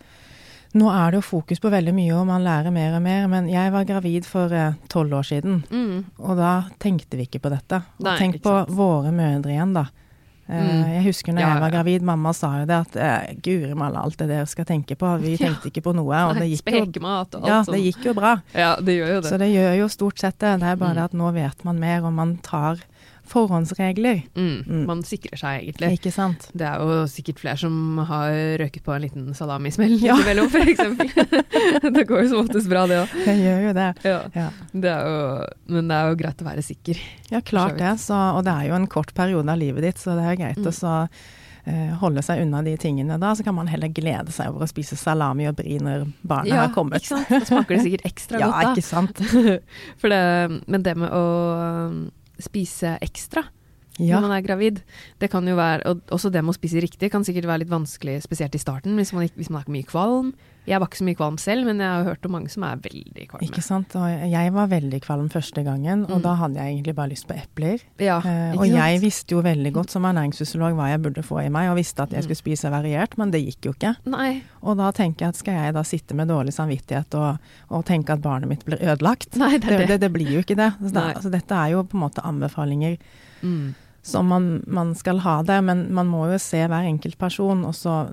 nå 0.76 0.90
er 0.92 1.10
det 1.14 1.16
jo 1.22 1.24
fokus 1.24 1.62
på 1.64 1.70
veldig 1.72 1.94
mye, 1.96 2.12
og 2.12 2.26
man 2.28 2.42
lærer 2.44 2.68
mer 2.70 2.92
og 2.98 3.00
mer. 3.00 3.24
Men 3.32 3.46
jeg 3.48 3.72
var 3.72 3.86
gravid 3.88 4.26
for 4.28 4.52
tolv 4.92 5.14
år 5.16 5.24
siden, 5.24 5.62
mm, 5.72 6.18
og 6.20 6.34
da 6.36 6.50
tenkte 6.78 7.16
vi 7.16 7.24
ikke 7.24 7.40
på 7.40 7.48
dette. 7.54 7.78
Nei, 8.04 8.18
tenk 8.20 8.36
på 8.44 8.52
våre 8.76 9.08
mødre 9.16 9.54
igjen, 9.54 9.72
da. 9.72 9.86
Eh, 10.48 10.54
Mm. 10.58 10.84
Jeg 10.94 11.04
husker 11.04 11.32
når 11.34 11.40
Ja, 11.42 11.48
jeg 11.48 11.60
var 11.60 11.68
ja, 11.68 11.76
ja. 11.76 11.82
gravid, 11.82 12.02
mamma 12.02 12.32
sa 12.32 12.48
jo 12.60 12.64
det 12.66 12.76
at 12.76 12.96
eh, 12.96 13.34
guri 13.44 13.74
malla, 13.76 14.00
alt 14.02 14.16
det 14.16 14.28
dere 14.30 14.46
skal 14.48 14.64
tenke 14.64 14.96
på. 14.96 15.10
Vi 15.20 15.34
Ja. 15.40 15.46
tenkte 15.48 15.68
ikke 15.68 15.82
på 15.84 15.92
noe, 15.94 16.22
og 16.30 16.34
det 16.40 16.48
gikk 16.48 16.72
jo, 16.72 16.84
og 16.84 17.46
ja, 17.46 17.62
det 17.68 17.80
gikk 17.84 18.04
jo 18.06 18.14
bra. 18.14 18.40
Ja, 18.54 18.76
det 18.80 18.94
gjør 18.96 19.10
jo 19.14 19.20
det. 19.20 19.28
Så 19.30 19.38
det 19.38 19.50
gjør 19.52 19.76
jo 19.78 19.88
stort 19.88 20.18
sett 20.18 20.38
det. 20.38 20.54
Det 20.60 20.68
er 20.72 20.76
bare 20.76 20.90
Mm. 20.90 20.94
det 20.96 21.04
at 21.04 21.12
nå 21.14 21.32
vet 21.34 21.64
man 21.64 21.78
mer, 21.78 22.00
og 22.04 22.12
man 22.12 22.36
tar 22.38 22.78
forhåndsregler. 23.28 24.22
Mm, 24.36 24.64
Mm. 24.68 24.84
Man 24.86 25.02
sikrer 25.06 25.38
seg 25.38 25.62
egentlig. 25.62 25.90
Ikke 25.98 26.12
sant? 26.12 26.48
Det 26.52 26.66
er 26.66 26.78
jo 26.82 27.04
sikkert 27.10 27.38
flere 27.42 27.56
som 27.60 27.98
har 28.08 28.32
røket 28.60 28.82
på 28.84 28.94
en 28.94 29.02
liten 29.06 29.28
salamismell 29.34 29.96
Ja. 30.02 30.16
innimellom, 30.16 30.50
eksempel. 30.74 31.12
det 31.94 32.06
går 32.08 32.22
jo 32.24 32.28
som 32.32 32.42
oftest 32.44 32.68
bra, 32.68 32.86
det 32.90 33.00
òg. 33.04 33.16
Det 33.24 33.36
gjør 33.38 33.60
jo 33.68 33.72
det. 33.78 33.88
Ja. 34.04 34.20
Ja. 34.34 34.48
Det 34.72 34.94
jo, 34.98 35.18
men 35.74 35.88
det 35.88 35.96
er 36.00 36.08
jo 36.12 36.20
greit 36.24 36.42
å 36.44 36.48
være 36.48 36.62
sikker. 36.66 37.00
Ja, 37.30 37.40
klart 37.40 37.78
det. 37.78 37.94
Så, 38.00 38.14
og 38.14 38.44
det 38.44 38.52
er 38.54 38.68
jo 38.70 38.78
en 38.78 38.86
kort 38.90 39.12
periode 39.14 39.48
av 39.52 39.58
livet 39.60 39.82
ditt, 39.86 39.98
så 40.02 40.16
det 40.18 40.24
er 40.32 40.36
greit 40.40 40.58
Mm. 40.58 40.66
å 40.66 40.72
så, 40.74 41.08
eh, 41.68 41.90
holde 42.00 42.22
seg 42.24 42.40
unna 42.42 42.62
de 42.64 42.76
tingene 42.80 43.18
da. 43.20 43.34
Så 43.34 43.44
kan 43.44 43.54
man 43.54 43.66
heller 43.68 43.88
glede 43.88 44.32
seg 44.32 44.48
over 44.48 44.64
å 44.64 44.68
spise 44.70 44.96
salami 44.96 45.46
og 45.48 45.56
brie 45.56 45.78
når 45.78 46.06
barnet 46.26 46.52
har 46.56 46.68
kommet. 46.74 47.02
ikke 47.02 47.14
sant? 47.16 47.28
Da 47.28 47.40
smaker 47.44 47.76
det 47.76 47.82
sikkert 47.84 48.06
ekstra 48.12 48.40
Ja, 48.40 48.46
godt, 48.46 48.62
da. 48.62 48.62
Ja, 48.62 48.74
ikke 48.74 48.88
sant. 48.88 49.62
Det, 50.08 50.62
men 50.66 50.82
det 50.82 50.96
med 50.96 51.10
å 51.12 52.10
spise 52.42 52.98
ekstra 53.04 53.44
Ja. 53.98 54.20
når 54.20 54.28
man 54.28 54.36
er 54.36 54.46
gravid, 54.46 54.76
det 55.18 55.30
kan 55.30 55.42
jo 55.48 55.56
være 55.56 55.82
Og 55.90 56.00
også 56.14 56.30
det 56.30 56.44
med 56.44 56.54
å 56.54 56.58
spise 56.58 56.78
riktig 56.78 57.10
kan 57.10 57.24
sikkert 57.24 57.48
være 57.50 57.64
litt 57.64 57.72
vanskelig, 57.72 58.22
spesielt 58.22 58.54
i 58.54 58.58
starten, 58.62 58.94
hvis 58.94 59.12
man, 59.12 59.24
ikke, 59.26 59.34
hvis 59.36 59.50
man 59.50 59.64
er 59.66 59.72
mye 59.74 59.88
kvalm. 59.88 60.34
Jeg 60.68 60.80
var 60.82 60.86
ikke 60.90 60.98
så 61.00 61.06
mye 61.08 61.16
kvalm 61.16 61.38
selv, 61.40 61.64
men 61.66 61.78
jeg 61.80 61.88
har 61.88 62.04
hørt 62.04 62.26
om 62.28 62.32
mange 62.36 62.50
som 62.52 62.62
er 62.68 62.76
veldig 62.84 63.24
kvalme. 63.30 63.46
Ikke 63.48 63.62
sant. 63.64 63.94
Og 63.96 64.30
jeg 64.30 64.52
var 64.52 64.66
veldig 64.68 65.00
kvalm 65.02 65.28
første 65.32 65.64
gangen, 65.64 66.04
og 66.10 66.18
Mm. 66.18 66.22
da 66.22 66.34
hadde 66.42 66.54
jeg 66.60 66.74
egentlig 66.76 66.94
bare 66.94 67.08
lyst 67.14 67.26
på 67.26 67.34
epler. 67.38 67.80
Ja, 67.98 68.18
Eh, 68.20 68.54
og 68.58 68.66
jeg 68.68 69.00
visste 69.00 69.32
jo 69.34 69.40
veldig 69.42 69.72
godt 69.72 69.90
som 69.90 70.02
ernæringsfysiolog 70.04 70.74
hva 70.76 70.90
jeg 70.92 71.02
burde 71.02 71.22
få 71.24 71.40
i 71.44 71.48
meg, 71.48 71.70
og 71.70 71.76
visste 71.76 72.02
at 72.02 72.10
jeg 72.10 72.20
Mm. 72.20 72.28
skulle 72.28 72.42
spise 72.44 72.70
variert, 72.70 73.16
men 73.18 73.30
det 73.30 73.42
gikk 73.46 73.64
jo 73.64 73.72
ikke. 73.72 73.96
Nei, 74.06 74.42
Og 74.62 74.76
da 74.76 74.90
tenker 74.92 75.18
jeg 75.20 75.28
at 75.28 75.36
skal 75.36 75.54
jeg 75.54 75.74
da 75.74 75.82
sitte 75.82 76.14
med 76.14 76.28
dårlig 76.28 76.52
samvittighet 76.52 77.14
og, 77.14 77.38
og 77.70 77.84
tenke 77.86 78.10
at 78.10 78.20
barnet 78.20 78.48
mitt 78.48 78.64
blir 78.64 78.78
ødelagt? 78.82 79.36
nei, 79.36 79.58
det 79.58 79.68
Det, 79.68 79.78
det. 79.78 79.88
det, 79.88 80.00
det 80.00 80.12
blir 80.12 80.26
jo 80.30 80.40
ikke 80.42 80.56
det. 80.56 80.72
Så, 80.82 80.92
det 80.92 81.16
altså, 81.16 81.30
dette 81.30 81.52
er 81.54 81.70
jo 81.72 81.82
på 81.84 81.94
en 81.94 82.00
måte 82.10 82.22
anbefalinger 82.24 82.98
Mm. 83.42 83.74
som 84.02 84.26
man, 84.26 84.62
man 84.66 84.94
skal 84.94 85.18
ha 85.20 85.42
der, 85.42 85.60
men 85.62 85.92
man 85.92 86.06
må 86.08 86.30
jo 86.32 86.38
se 86.38 86.58
hver 86.66 86.84
enkelt 86.86 87.16
person, 87.18 87.64
og 87.64 87.72
så 87.74 88.08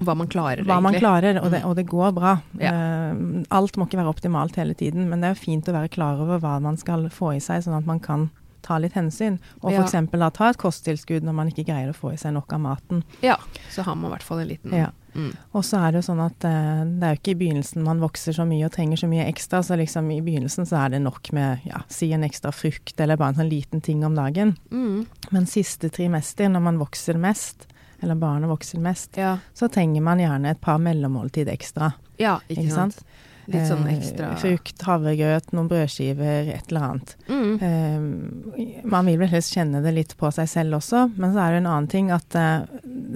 Hva 0.00 0.14
man 0.16 0.28
klarer, 0.28 0.64
hva 0.64 0.80
man 0.82 0.94
klarer, 0.94 1.40
og 1.42 1.50
det, 1.50 1.62
Mm. 1.62 1.68
og 1.70 1.76
det 1.76 1.86
går 1.86 2.12
bra. 2.14 2.40
Ja. 2.60 2.72
Uh, 3.12 3.42
alt 3.50 3.76
må 3.76 3.86
ikke 3.88 3.98
være 3.98 4.12
optimalt 4.14 4.54
hele 4.56 4.74
tiden, 4.74 5.08
men 5.10 5.20
det 5.20 5.30
er 5.30 5.34
fint 5.34 5.66
å 5.66 5.72
være 5.74 5.88
klar 5.90 6.20
over 6.20 6.38
hva 6.38 6.60
man 6.62 6.76
skal 6.76 7.08
få 7.10 7.34
i 7.36 7.40
seg, 7.40 7.62
sånn 7.64 7.76
at 7.78 7.86
man 7.86 7.98
kan 8.00 8.30
ta 8.62 8.76
litt 8.78 8.92
hensyn. 8.94 9.38
Og 9.62 9.72
Ja. 9.72 9.82
f.eks. 9.84 10.10
da 10.10 10.30
ta 10.30 10.48
et 10.50 10.58
kosttilskudd 10.58 11.22
når 11.22 11.32
man 11.34 11.48
ikke 11.48 11.64
greier 11.66 11.88
å 11.90 11.94
få 11.96 12.12
i 12.12 12.16
seg 12.16 12.32
nok 12.34 12.52
av 12.52 12.60
maten. 12.60 13.02
Ja, 13.22 13.36
så 13.70 13.82
har 13.82 13.94
man 13.96 14.10
i 14.10 14.14
hvert 14.16 14.22
fall 14.26 14.40
en 14.40 14.48
liten 14.48 14.72
Ja. 14.74 14.90
mm. 15.14 15.32
Og 15.54 15.62
så 15.62 15.78
er 15.78 15.92
det 15.92 16.02
jo 16.04 16.12
sånn 16.12 16.20
at 16.26 16.44
eh, 16.44 16.84
det 16.84 17.02
er 17.02 17.14
jo 17.14 17.20
ikke 17.22 17.30
i 17.36 17.38
begynnelsen 17.46 17.82
man 17.84 18.00
vokser 18.00 18.34
så 18.34 18.44
mye 18.46 18.66
og 18.66 18.72
trenger 18.72 18.96
så 18.98 19.08
mye 19.08 19.26
ekstra, 19.32 19.62
så 19.62 19.78
liksom 19.78 20.10
i 20.12 20.20
begynnelsen 20.20 20.66
så 20.66 20.84
er 20.84 20.90
det 20.90 21.02
nok 21.02 21.32
med 21.32 21.60
ja, 21.64 21.80
si 21.88 22.12
en 22.12 22.22
ekstra 22.24 22.52
frukt 22.52 23.00
eller 23.00 23.16
bare 23.16 23.28
en 23.30 23.36
sånn 23.46 23.48
liten 23.50 23.80
ting 23.80 24.04
om 24.04 24.14
dagen. 24.14 24.56
Mm. 24.70 25.06
Men 25.30 25.46
siste 25.46 25.88
trimester, 25.88 26.50
når 26.50 26.60
man 26.60 26.78
vokser 26.78 27.16
mest, 27.16 27.67
eller 28.02 28.14
barnet 28.14 28.48
vokser 28.50 28.78
mest, 28.80 29.16
Ja. 29.16 29.38
så 29.54 29.68
trenger 29.68 30.00
man 30.02 30.18
gjerne 30.18 30.50
et 30.50 30.60
par 30.60 30.78
mellommåltid 30.78 31.48
ekstra. 31.48 31.92
ja, 32.18 32.38
ikke, 32.48 32.62
Ikke 32.62 32.72
sant? 32.74 32.94
sant? 32.94 33.04
Litt 33.48 33.64
sånn 33.64 33.86
Eh, 33.88 33.96
ekstra 33.96 34.36
Frukt, 34.36 34.82
havregrøt, 34.84 35.52
noen 35.56 35.68
brødskiver, 35.70 36.48
et 36.54 36.68
eller 36.68 36.80
annet. 36.82 37.16
mm. 37.28 37.62
Eh, 37.62 38.82
man 38.84 39.06
vil 39.06 39.16
vel 39.18 39.28
helst 39.28 39.54
kjenne 39.54 39.82
det 39.82 39.94
litt 39.94 40.16
på 40.18 40.30
seg 40.30 40.46
selv 40.48 40.74
også, 40.76 41.06
men 41.16 41.32
så 41.32 41.38
er 41.46 41.50
det 41.52 41.56
en 41.62 41.66
annen 41.72 41.88
ting 41.88 42.10
at 42.10 42.34
eh, 42.36 42.66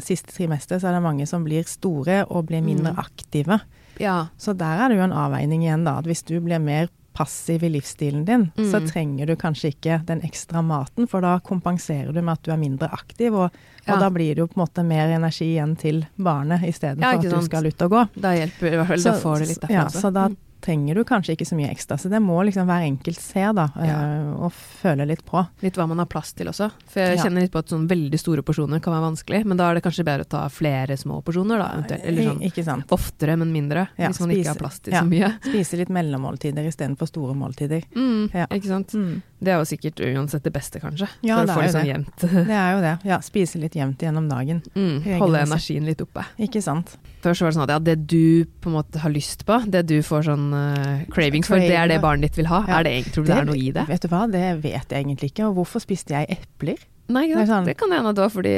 siste 0.00 0.32
trimester 0.32 0.78
så 0.80 0.88
er 0.88 0.92
det 0.96 1.02
mange 1.02 1.26
som 1.28 1.44
blir 1.44 1.64
store 1.68 2.24
og 2.30 2.46
blir 2.46 2.62
mindre 2.62 2.94
Mm. 2.94 2.98
aktive. 2.98 3.60
Ja. 4.00 4.28
Så 4.38 4.56
der 4.56 4.80
er 4.80 4.88
det 4.88 4.96
jo 4.96 5.04
en 5.04 5.12
avveining 5.12 5.62
igjen, 5.64 5.84
da. 5.84 5.98
At 5.98 6.06
hvis 6.06 6.24
du 6.24 6.40
blir 6.40 6.58
mer 6.58 6.88
passiv 7.14 7.62
i 7.62 7.68
livsstilen 7.68 8.24
din, 8.24 8.50
så 8.56 8.80
Mm. 8.80 8.86
trenger 8.90 9.26
du 9.26 9.36
kanskje 9.36 9.68
ikke 9.74 10.04
den 10.06 10.20
ekstra 10.22 10.62
maten, 10.64 11.06
for 11.08 11.20
da 11.20 11.38
kompenserer 11.40 12.12
du 12.12 12.22
med 12.22 12.32
at 12.32 12.42
du 12.42 12.50
er 12.52 12.56
mindre 12.56 12.88
aktiv, 12.92 13.34
og, 13.34 13.50
Ja. 13.86 13.94
og 13.94 14.00
da 14.00 14.08
blir 14.10 14.34
det 14.34 14.38
jo 14.38 14.46
på 14.46 14.56
en 14.60 14.66
måte 14.66 14.84
mer 14.86 15.08
energi 15.08 15.54
igjen 15.56 15.76
til 15.78 16.06
barnet 16.18 16.62
istedenfor 16.62 17.02
Ja, 17.02 17.18
at 17.18 17.22
du 17.22 17.42
skal 17.42 17.66
ut 17.66 17.82
og 17.82 17.90
gå. 17.90 18.08
Da 18.20 18.32
hjelper 18.34 18.66
i 18.72 18.76
hvert 18.76 18.86
fall, 18.88 19.02
da 19.02 19.12
får 19.18 19.38
du 19.38 19.44
litt 19.46 19.60
derfra 19.60 19.70
ja, 19.70 19.84
så 19.88 20.12
da 20.12 20.28
Mm. 20.28 20.36
Trenger 20.62 20.94
du 20.94 21.02
kanskje 21.04 21.34
ikke 21.36 21.46
så 21.48 21.56
mye 21.58 21.70
ekstra. 21.72 21.98
Så 21.98 22.08
det 22.08 22.20
må 22.22 22.38
liksom 22.46 22.66
hver 22.70 22.84
enkelt 22.86 23.18
se, 23.20 23.42
da, 23.52 23.68
Ja. 23.76 23.96
eh, 24.02 24.32
og 24.46 24.52
føle 24.52 25.06
litt 25.06 25.24
på. 25.26 25.42
Litt 25.62 25.74
hva 25.76 25.88
man 25.90 25.98
har 25.98 26.06
plass 26.06 26.32
til 26.32 26.46
også. 26.46 26.70
For 26.86 27.00
jeg 27.00 27.18
Ja. 27.18 27.24
kjenner 27.24 27.40
litt 27.42 27.52
på 27.52 27.58
at 27.58 27.66
sånn 27.68 27.88
veldig 27.88 28.18
store 28.18 28.42
porsjoner 28.42 28.80
kan 28.80 28.94
være 28.94 29.10
vanskelig, 29.12 29.44
men 29.44 29.56
da 29.56 29.70
er 29.70 29.74
det 29.74 29.82
kanskje 29.84 30.04
bedre 30.04 30.24
å 30.24 30.28
ta 30.28 30.48
flere 30.48 30.96
små 30.96 31.22
porsjoner, 31.22 31.58
da, 31.58 31.68
eventuelt. 31.76 32.06
Eller 32.06 32.22
sånn 32.62 32.84
oftere, 32.88 33.36
men 33.36 33.52
mindre. 33.52 33.88
Ja, 33.98 34.08
hvis 34.08 34.20
man 34.20 34.30
spise- 34.30 34.40
ikke 34.40 34.46
har 34.46 34.54
plass 34.56 34.78
til 34.80 34.92
så 34.94 35.08
mye. 35.08 35.40
Spise 35.42 35.76
litt 35.78 35.88
mellommåltider 35.90 36.64
istedenfor 36.66 37.06
store 37.08 37.34
måltider. 37.34 37.82
Mm, 37.94 38.30
Ja. 38.32 38.46
Ikke 38.46 38.66
sant. 38.66 38.88
Mm. 38.94 39.22
Det 39.42 39.50
er 39.50 39.58
jo 39.58 39.66
sikkert 39.66 39.98
uansett 40.06 40.44
det 40.46 40.52
beste, 40.54 40.78
kanskje. 40.82 41.08
Ja, 41.26 41.40
for 41.40 41.48
det 41.48 41.54
å 41.54 41.58
få 41.58 41.64
jo 41.66 41.72
sånn 41.74 41.88
jevnt. 41.88 42.24
Det 42.52 42.54
er 42.58 42.68
jo 42.76 42.82
det. 42.84 42.92
Ja, 43.08 43.16
spise 43.26 43.58
litt 43.58 43.74
jevnt 43.74 44.02
gjennom 44.04 44.28
dagen. 44.30 44.60
Mm, 44.76 45.00
holde 45.18 45.40
energien 45.42 45.88
litt 45.88 46.00
oppe. 46.04 46.22
Ikke 46.38 46.62
sant. 46.62 46.94
Før 47.24 47.34
så 47.34 47.44
var 47.46 47.50
det 47.52 47.56
sånn 47.58 47.64
at 47.66 47.72
ja, 47.74 47.80
det 47.90 47.96
du 48.10 48.44
på 48.62 48.70
en 48.70 48.76
måte 48.78 49.02
har 49.02 49.10
lyst 49.14 49.42
på, 49.48 49.58
det 49.66 49.82
du 49.90 49.96
får 50.06 50.28
sånn 50.30 50.46
uh, 50.54 51.02
cravings 51.14 51.50
for, 51.50 51.58
det 51.62 51.74
er 51.74 51.90
det 51.90 51.98
barnet 52.02 52.30
ditt 52.30 52.38
vil 52.38 52.50
ha. 52.52 52.62
Ja. 52.68 52.78
Er 52.80 52.86
det 52.86 52.94
egentlig, 52.96 53.14
tror 53.18 53.26
du 53.26 53.32
det, 53.32 53.40
er 53.40 53.50
noe 53.50 53.58
i 53.58 53.68
det? 53.74 53.86
Vet 53.90 54.06
du 54.06 54.08
hva, 54.14 54.22
det 54.30 54.46
vet 54.62 54.94
jeg 54.94 55.02
egentlig 55.02 55.32
ikke. 55.34 55.50
Og 55.50 55.58
hvorfor 55.60 55.82
spiste 55.82 56.14
jeg 56.14 56.38
epler? 56.38 56.78
Nei, 57.12 57.26
Det 57.32 57.42
er 57.42 57.50
sånn- 57.50 57.66
det 57.66 57.76
kan 57.82 57.90
hende 57.90 58.14
det 58.14 58.22
var 58.22 58.30
fordi 58.30 58.56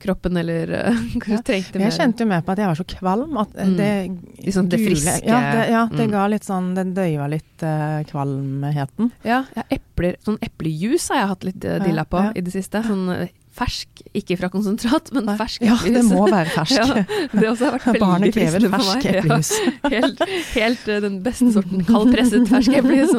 kroppen 0.00 0.36
eller 0.40 0.66
hva 1.20 1.36
du 1.36 1.42
trengte 1.46 1.78
Jeg 1.82 1.92
kjente 1.96 2.24
jo 2.24 2.28
med 2.30 2.44
på 2.46 2.52
at 2.54 2.58
jeg 2.62 2.70
var 2.70 2.78
så 2.80 2.86
kvalm 2.96 3.36
at 3.42 3.52
det 3.54 3.66
Mm. 3.70 4.16
det 4.44 4.54
sånn 4.56 4.68
det 4.72 4.80
friske- 4.80 5.18
Ja, 5.28 5.40
det, 5.52 5.64
ja, 5.70 5.82
det 5.90 6.06
Mm. 6.06 6.10
ga 6.14 6.26
litt 6.32 6.44
sånn 6.48 6.74
Det 6.74 6.84
døyva 6.96 7.28
litt 7.30 7.62
uh, 7.62 8.00
kvalmheten. 8.08 9.10
Ja, 9.24 9.44
ja, 9.56 9.62
epler, 9.70 10.16
sånn 10.24 10.38
eplejus 10.42 11.08
har 11.12 11.20
jeg 11.22 11.28
hatt 11.28 11.44
litt 11.44 11.60
dilla 11.60 12.04
på 12.08 12.18
Ja, 12.18 12.24
ja. 12.30 12.32
i 12.36 12.40
det 12.40 12.52
siste. 12.54 12.82
Sånn 12.86 13.08
eh, 13.14 13.28
fersk, 13.56 14.02
ikke 14.16 14.36
fra 14.40 14.48
konsentrat, 14.52 15.10
men 15.16 15.26
fersk 15.38 15.64
Ja, 15.66 15.76
det 15.82 16.02
må 16.06 16.22
være 16.30 16.52
fersk. 16.58 16.78
Ja, 16.78 17.02
det 17.34 17.48
også 17.50 17.66
har 17.68 17.76
vært 17.76 17.86
veldig 17.90 18.02
Barnet 18.04 18.34
krever 18.36 18.66
fersk 18.76 19.08
eplejus. 19.10 19.52
Ja, 19.60 19.90
helt 19.96 20.24
helt 20.54 20.88
eh, 20.88 21.02
den 21.04 21.20
beste 21.26 21.50
sorten 21.56 21.84
kaldpresset 21.88 22.48
fersk 22.50 22.78
eplejus. 22.80 23.14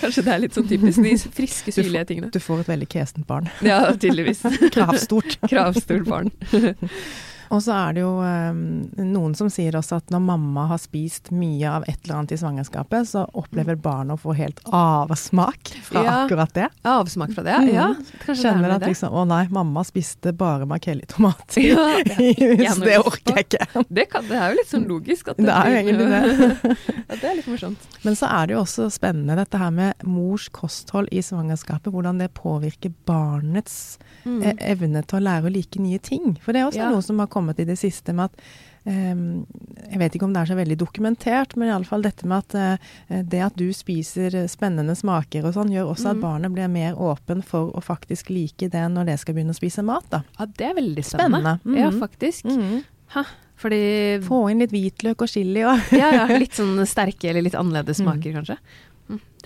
Kanskje 0.00 0.26
det 0.26 0.34
er 0.34 0.44
litt 0.46 0.58
sånn 0.58 0.68
typisk 0.70 1.04
de 1.06 1.16
friske, 1.40 1.74
syrlige 1.78 2.06
tingene. 2.10 2.32
Du 2.34 2.40
får 2.42 2.64
et 2.64 2.72
veldig 2.74 2.90
kresent 2.90 3.26
barn. 3.30 3.50
Ja, 3.64 3.82
tydeligvis. 3.94 4.42
Kravstort. 4.74 5.38
Kravstort 5.46 6.08
barn. 6.10 6.32
Og 7.50 7.62
så 7.64 7.72
er 7.74 7.94
det 7.96 8.02
jo 8.04 8.12
eh, 8.22 8.52
noen 9.02 9.34
som 9.34 9.48
sier 9.50 9.74
også 9.74 9.96
at 9.98 10.10
når 10.14 10.20
mamma 10.22 10.68
har 10.70 10.78
spist 10.78 11.32
mye 11.34 11.66
av 11.66 11.82
et 11.90 11.98
eller 12.04 12.20
annet 12.20 12.32
i 12.36 12.38
svangerskapet, 12.38 13.08
så 13.10 13.24
opplever 13.34 13.74
barnet 13.76 14.14
å 14.14 14.20
få 14.22 14.36
helt 14.38 14.60
avsmak 14.70 15.72
fra 15.82 16.04
Ja. 16.04 16.12
akkurat 16.24 16.52
det. 16.54 16.68
Avsmak 16.86 17.32
fra 17.34 17.42
det, 17.42 17.56
Mm. 17.60 17.74
ja. 17.74 17.88
Kanskje 17.94 18.26
det 18.26 18.30
er 18.30 18.34
Skjønner 18.42 18.60
med 18.62 18.70
at 18.76 18.80
det. 18.80 18.88
liksom 18.92 19.10
Å 19.12 19.26
nei, 19.26 19.46
mamma 19.50 19.82
spiste 19.84 20.32
bare 20.36 20.62
i. 20.62 22.30
Ja, 22.64 22.74
det 22.74 22.86
det 22.86 22.98
orker 22.98 23.34
jeg 23.36 23.46
ikke. 23.48 23.84
Det, 23.90 24.06
kan, 24.10 24.24
det 24.28 24.36
er 24.38 24.50
jo 24.52 24.56
litt 24.60 24.70
sånn 24.70 24.86
logisk. 24.88 25.28
At 25.32 25.36
Det 25.36 25.48
er 25.48 25.70
jo 25.70 25.80
egentlig 25.80 26.08
det. 26.10 26.76
Ja, 27.10 27.16
det 27.16 27.24
er 27.30 27.34
litt 27.40 27.46
morsomt. 27.50 27.78
Men 28.04 28.14
så 28.14 28.28
er 28.30 28.46
det 28.46 28.54
jo 28.54 28.60
også 28.62 28.86
spennende 28.94 29.34
dette 29.38 29.58
her 29.58 29.70
med 29.74 29.94
mors 30.06 30.48
kosthold 30.54 31.08
i 31.10 31.18
svangerskapet. 31.26 31.90
Hvordan 31.90 32.18
det 32.22 32.30
påvirker 32.34 32.92
barnets 33.06 33.98
Mm. 34.20 34.42
eh, 34.44 34.52
evne 34.74 35.00
til 35.08 35.16
å 35.18 35.22
lære 35.24 35.48
å 35.48 35.52
like 35.54 35.78
nye 35.80 35.96
ting. 35.98 36.36
For 36.44 36.52
det 36.52 36.60
er 36.60 36.66
også 36.68 36.76
Ja. 36.76 36.90
noe 36.90 37.00
som 37.02 37.18
har 37.18 37.26
kommet 37.26 37.39
i 37.48 37.64
det 37.64 37.78
siste 37.78 38.12
med 38.12 38.24
at 38.30 38.40
ehm, 38.86 39.46
Jeg 39.90 39.98
vet 39.98 40.14
ikke 40.14 40.24
om 40.24 40.32
det 40.32 40.42
er 40.42 40.46
så 40.52 40.56
veldig 40.56 40.76
dokumentert, 40.78 41.56
men 41.56 41.68
iallfall 41.68 42.02
dette 42.02 42.24
med 42.26 42.38
at 42.38 42.54
eh, 43.08 43.22
det 43.22 43.40
at 43.40 43.56
du 43.56 43.72
spiser 43.72 44.30
spennende 44.48 44.94
smaker 44.96 45.44
og 45.44 45.54
sånn, 45.54 45.70
gjør 45.72 45.90
også 45.94 46.10
at 46.10 46.16
Mm. 46.16 46.20
barnet 46.22 46.52
blir 46.52 46.68
mer 46.68 46.94
åpen 46.94 47.42
for 47.42 47.70
å 47.72 47.80
faktisk 47.82 48.28
like 48.30 48.68
det 48.70 48.86
når 48.92 49.06
det 49.06 49.18
skal 49.20 49.34
begynne 49.34 49.52
å 49.52 49.58
spise 49.58 49.82
mat, 49.84 50.04
da. 50.10 50.22
Ja, 50.38 50.46
det 50.46 50.66
er 50.70 50.74
veldig 50.74 51.04
spennende. 51.04 51.58
Spennende. 51.60 51.78
Ja, 51.80 51.90
Mhm. 51.90 52.00
faktisk. 52.00 52.44
Mm. 52.44 52.84
Fordi 53.60 54.20
Få 54.24 54.48
inn 54.50 54.58
litt 54.62 54.70
hvitløk 54.72 55.20
og 55.20 55.28
chili 55.28 55.62
og 55.68 55.78
Ja, 55.92 56.10
ja, 56.14 56.26
litt 56.38 56.52
sånn 56.56 56.78
sterke 56.88 57.28
eller 57.28 57.42
litt 57.42 57.54
annerledes 57.54 58.00
Mm. 58.00 58.06
smaker, 58.06 58.32
kanskje. 58.40 58.56
Mm. 58.56 58.56
Det 58.56 58.89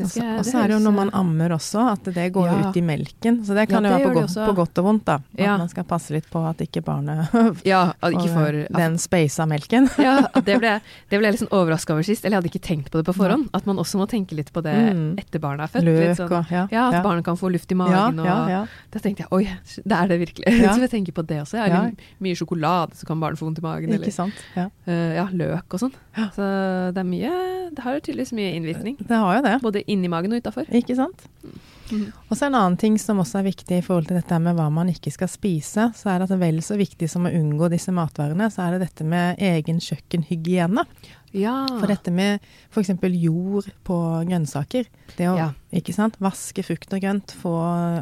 Og 0.03 0.11
så 0.11 0.59
er 0.63 0.69
det 0.69 0.75
jo 0.77 0.81
når 0.83 0.95
man 0.97 1.09
eh, 1.13 1.19
ammer 1.21 1.55
også, 1.55 1.85
at 1.93 2.05
det 2.15 2.33
går 2.35 2.47
Ja. 2.51 2.69
ut 2.71 2.77
i 2.77 2.81
melken. 2.83 3.45
Så 3.45 3.55
det 3.55 3.69
kan 3.69 3.85
Ja, 3.85 3.99
jo 3.99 3.99
være 3.99 4.09
på 4.09 4.15
godt, 4.21 4.35
på 4.49 4.55
godt 4.57 4.79
og 4.79 4.85
vondt, 4.85 5.05
da. 5.05 5.15
At 5.15 5.39
Ja. 5.45 5.57
man 5.59 5.69
skal 5.69 5.85
passe 5.85 6.11
litt 6.11 6.29
på 6.31 6.43
at 6.49 6.59
ikke 6.59 6.83
barnet 6.85 7.29
Ja, 7.65 7.93
at 8.03 8.13
ikke 8.13 8.33
får 8.35 8.69
den 8.75 8.99
speisa 8.99 9.47
melken. 9.47 9.89
Ja, 9.99 10.27
det 10.35 10.59
ble, 10.61 10.81
det 11.11 11.19
ble 11.19 11.29
jeg 11.29 11.33
litt 11.39 11.43
sånn 11.49 11.53
overraska 11.55 11.93
over 11.95 12.03
sist. 12.03 12.25
Eller 12.25 12.37
jeg 12.39 12.43
hadde 12.43 12.53
ikke 12.53 12.67
tenkt 12.67 12.91
på 12.91 12.99
det 12.99 13.07
på 13.07 13.15
forhånd. 13.15 13.49
At 13.55 13.67
man 13.67 13.77
også 13.79 13.99
må 13.99 14.09
tenke 14.09 14.35
litt 14.35 14.53
på 14.53 14.63
det 14.63 14.75
Mm. 14.75 15.19
etter 15.19 15.39
barnet 15.41 15.65
er 15.71 15.79
født. 15.79 15.85
Løk 15.85 16.17
sånn, 16.17 16.33
og 16.33 16.73
ja. 16.73 16.89
at 16.91 17.03
barnet 17.03 17.25
kan 17.25 17.37
få 17.37 17.51
luft 17.53 17.71
i 17.71 17.75
magen. 17.75 18.19
og. 18.21 18.69
Da 18.91 18.99
tenkte 18.99 19.25
jeg 19.25 19.29
oi, 19.33 19.45
det 19.85 19.93
er 19.93 20.09
det 20.09 20.19
virkelig. 20.21 20.45
Så 20.75 20.81
jeg 20.81 20.91
tenker 20.91 21.13
på 21.13 21.27
det 21.27 21.41
også. 21.43 21.57
Jeg 21.63 21.73
har 21.73 21.93
mye 22.21 22.35
sjokolade, 22.35 22.95
så 22.99 23.07
kan 23.07 23.21
barnet 23.21 23.39
få 23.39 23.47
vondt 23.49 23.59
i 23.59 23.63
magen. 23.63 23.89
Ikke 23.91 24.03
Eller 24.03 24.11
sant. 24.13 24.35
Ja. 24.57 24.67
Uh, 24.89 25.15
ja, 25.15 25.27
løk 25.33 25.73
og 25.75 25.81
sånn. 25.81 25.93
Så 26.35 26.45
det 26.95 26.99
er 27.01 27.05
mye 27.09 27.31
Det 27.75 27.83
har 27.83 27.99
tydeligvis 28.01 28.33
mye 28.37 28.53
innvirkning. 28.55 28.97
Det 29.01 29.17
har 29.17 29.37
jo 29.37 29.43
det. 29.43 29.55
Både 29.63 29.84
inni 29.91 30.11
magen 30.13 30.35
og 30.35 30.45
utafor. 30.45 30.69
Ikke 30.75 30.97
sant? 30.99 31.27
Mm. 31.91 32.07
Og 32.29 32.37
så 32.37 32.47
en 32.47 32.57
annen 32.57 32.79
ting 32.81 32.97
som 33.01 33.21
også 33.21 33.41
er 33.41 33.49
viktig 33.51 33.79
i 33.79 33.85
forhold 33.85 34.09
til 34.09 34.19
dette 34.19 34.39
med 34.43 34.57
hva 34.57 34.71
man 34.73 34.91
ikke 34.93 35.13
skal 35.15 35.31
spise, 35.31 35.91
så 35.97 36.13
er 36.13 36.23
det 36.23 36.31
at 36.31 36.41
vel 36.41 36.63
så 36.65 36.79
viktig 36.81 37.09
som 37.11 37.29
å 37.29 37.35
unngå 37.35 37.69
disse 37.73 37.93
matvarene, 37.95 38.49
så 38.53 38.65
er 38.65 38.75
det 38.75 38.89
dette 38.89 39.07
med 39.09 39.43
egen 39.43 39.83
kjøkkenhygiene. 39.85 40.87
Ja. 41.35 41.67
For 41.67 41.91
dette 41.91 42.13
med 42.15 42.39
f.eks. 42.71 42.93
jord 43.19 43.67
på 43.85 43.97
grønnsaker. 44.29 44.87
Det 45.17 45.27
å 45.27 45.37
Ja. 45.37 45.49
ikke 45.75 45.93
sant, 45.93 46.15
vaske 46.23 46.63
frukt 46.65 46.93
og 46.95 47.01
grønt, 47.03 47.35
få 47.43 47.53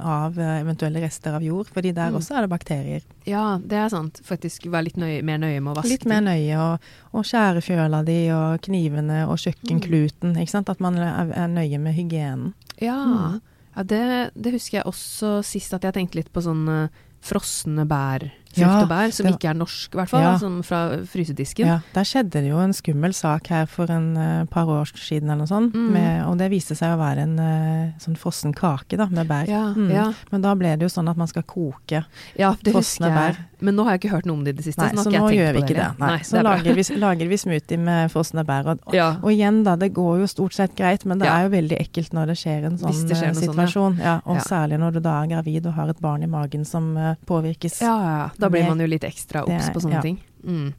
av 0.05 0.37
eh, 0.39 0.61
eventuelle 0.61 1.01
rester 1.01 1.35
av 1.35 1.43
jord, 1.43 1.67
fordi 1.73 1.95
der 1.97 2.11
Mm. 2.13 2.19
også 2.21 2.37
er 2.37 2.41
det 2.47 2.51
bakterier. 2.51 3.03
ja, 3.27 3.57
det 3.59 3.73
er 3.79 3.89
sant. 3.89 4.21
Faktisk 4.25 4.67
være 4.71 4.85
litt 4.85 4.97
nøye, 4.97 5.23
mer 5.25 5.39
nøye 5.39 5.61
med 5.63 5.73
å 5.75 5.81
vaske. 5.81 5.89
Litt 5.89 6.05
mer 6.05 6.21
nøye, 6.21 6.59
og, 6.59 6.81
og 7.15 7.25
skjære 7.25 7.63
fjøla 7.65 8.05
di, 8.05 8.29
og 8.31 8.61
knivene, 8.61 9.27
og 9.29 9.39
kjøkkenkluten. 9.39 10.37
Ikke 10.37 10.51
sant? 10.51 10.69
At 10.69 10.81
man 10.81 10.97
er, 10.99 11.33
er 11.33 11.49
nøye 11.49 11.79
med 11.81 11.95
hygienen. 11.97 12.53
Ja, 12.81 12.99
Mm. 13.05 13.41
ja 13.77 13.83
det, 13.83 14.31
det 14.37 14.53
husker 14.53 14.79
jeg 14.83 14.85
også 14.85 15.43
sist 15.45 15.73
at 15.75 15.83
jeg 15.83 15.95
tenkte 15.95 16.17
litt 16.17 16.33
på 16.33 16.43
sånn 16.43 16.91
frosne 17.23 17.87
bær, 17.87 18.31
frukt 18.53 18.61
Ja, 18.67 18.83
og 18.83 18.89
bær, 18.89 19.13
som 19.13 19.27
var- 19.27 19.33
ikke 19.39 19.51
er 19.51 19.55
norsk 19.55 19.95
i 19.95 19.97
hvert 19.99 20.09
fall, 20.09 20.23
Ja. 20.23 20.37
sånn 20.39 20.63
fra 20.65 20.81
frysedisken. 21.07 21.67
Ja, 21.67 21.81
Der 21.95 22.05
skjedde 22.05 22.31
det 22.43 22.49
jo 22.51 22.59
en 22.59 22.73
skummel 22.73 23.15
sak 23.15 23.47
her 23.49 23.67
for 23.67 23.91
en 23.91 24.17
uh, 24.17 24.45
par 24.47 24.67
år 24.67 24.87
siden 24.95 25.25
eller 25.31 25.45
noe 25.45 25.47
sånt. 25.51 25.73
Mm. 25.75 25.91
Med, 25.93 26.25
og 26.27 26.39
det 26.39 26.51
viste 26.51 26.77
seg 26.77 26.95
å 26.95 26.99
være 27.01 27.19
en 27.27 27.39
uh, 27.39 27.93
sånn 27.99 28.17
frossen 28.17 28.53
kake 28.55 28.97
da, 28.97 29.07
med 29.07 29.27
bær. 29.29 29.47
Ja, 29.49 29.73
Mm. 29.73 29.91
ja. 29.91 30.13
Men 30.31 30.43
da 30.43 30.55
ble 30.55 30.77
det 30.77 30.81
jo 30.83 30.89
sånn 30.93 31.09
at 31.09 31.17
man 31.17 31.27
skal 31.27 31.43
koke. 31.43 32.05
Ja, 32.39 32.53
Frosne 32.63 33.09
bær. 33.13 33.37
Men 33.61 33.77
nå 33.77 33.85
har 33.85 33.93
jeg 33.97 34.01
ikke 34.03 34.11
hørt 34.17 34.27
noe 34.27 34.37
om 34.39 34.45
det 34.45 34.55
i 34.55 34.57
det 34.59 34.65
siste, 34.67 34.83
Nei, 34.83 34.91
så 34.91 35.05
så 35.07 35.11
nå 35.13 35.31
gjør 35.31 35.53
vi 35.55 35.61
ikke 35.63 35.77
det. 35.79 35.99
Nei, 36.01 36.09
Nei, 36.09 36.19
så 36.27 36.33
det 36.33 36.43
lager 36.45 36.75
vi, 36.75 36.83
lager 36.99 37.29
vi 37.29 37.37
smoothie 37.37 37.79
med 37.79 38.11
frosne 38.11 38.45
bær. 38.45 38.67
Og, 38.67 38.81
og, 38.89 38.95
og 39.23 39.31
igjen 39.31 39.63
da, 39.63 39.77
det 39.77 39.93
går 39.95 40.19
jo 40.19 40.27
stort 40.27 40.53
sett 40.57 40.75
greit, 40.75 41.05
men 41.07 41.19
det 41.19 41.29
er 41.29 41.45
jo 41.45 41.51
veldig 41.55 41.79
ekkelt 41.79 42.13
når 42.13 42.27
det 42.33 42.37
skjer 42.43 42.65
en 42.67 42.77
sånn 42.79 42.91
skjer 42.93 43.35
situasjon. 43.35 43.35
sånn, 43.35 43.45
ja. 43.45 43.53
situasjon. 43.53 43.99
ja. 44.03 44.21
Og 44.27 44.41
særlig 44.43 44.79
når 44.83 44.93
du 44.95 45.01
da 45.01 45.23
er 45.23 45.27
gravid 45.29 45.67
og 45.67 45.75
har 45.75 45.89
et 45.91 46.01
barn 46.01 46.23
i 46.23 46.27
magen 46.27 46.65
som 46.65 46.97
uh, 46.97 47.15
påvirkes. 47.25 47.81
Ja, 47.83 47.95
ja. 48.03 48.29
Da 48.43 48.51
blir 48.53 48.69
man 48.69 48.83
jo 48.83 48.91
litt 48.91 49.07
ekstra 49.07 49.45
obs 49.47 49.71
på 49.75 49.83
sånne 49.85 50.01
ja. 50.01 50.05
ting. 50.05 50.19
Mm. 50.43 50.73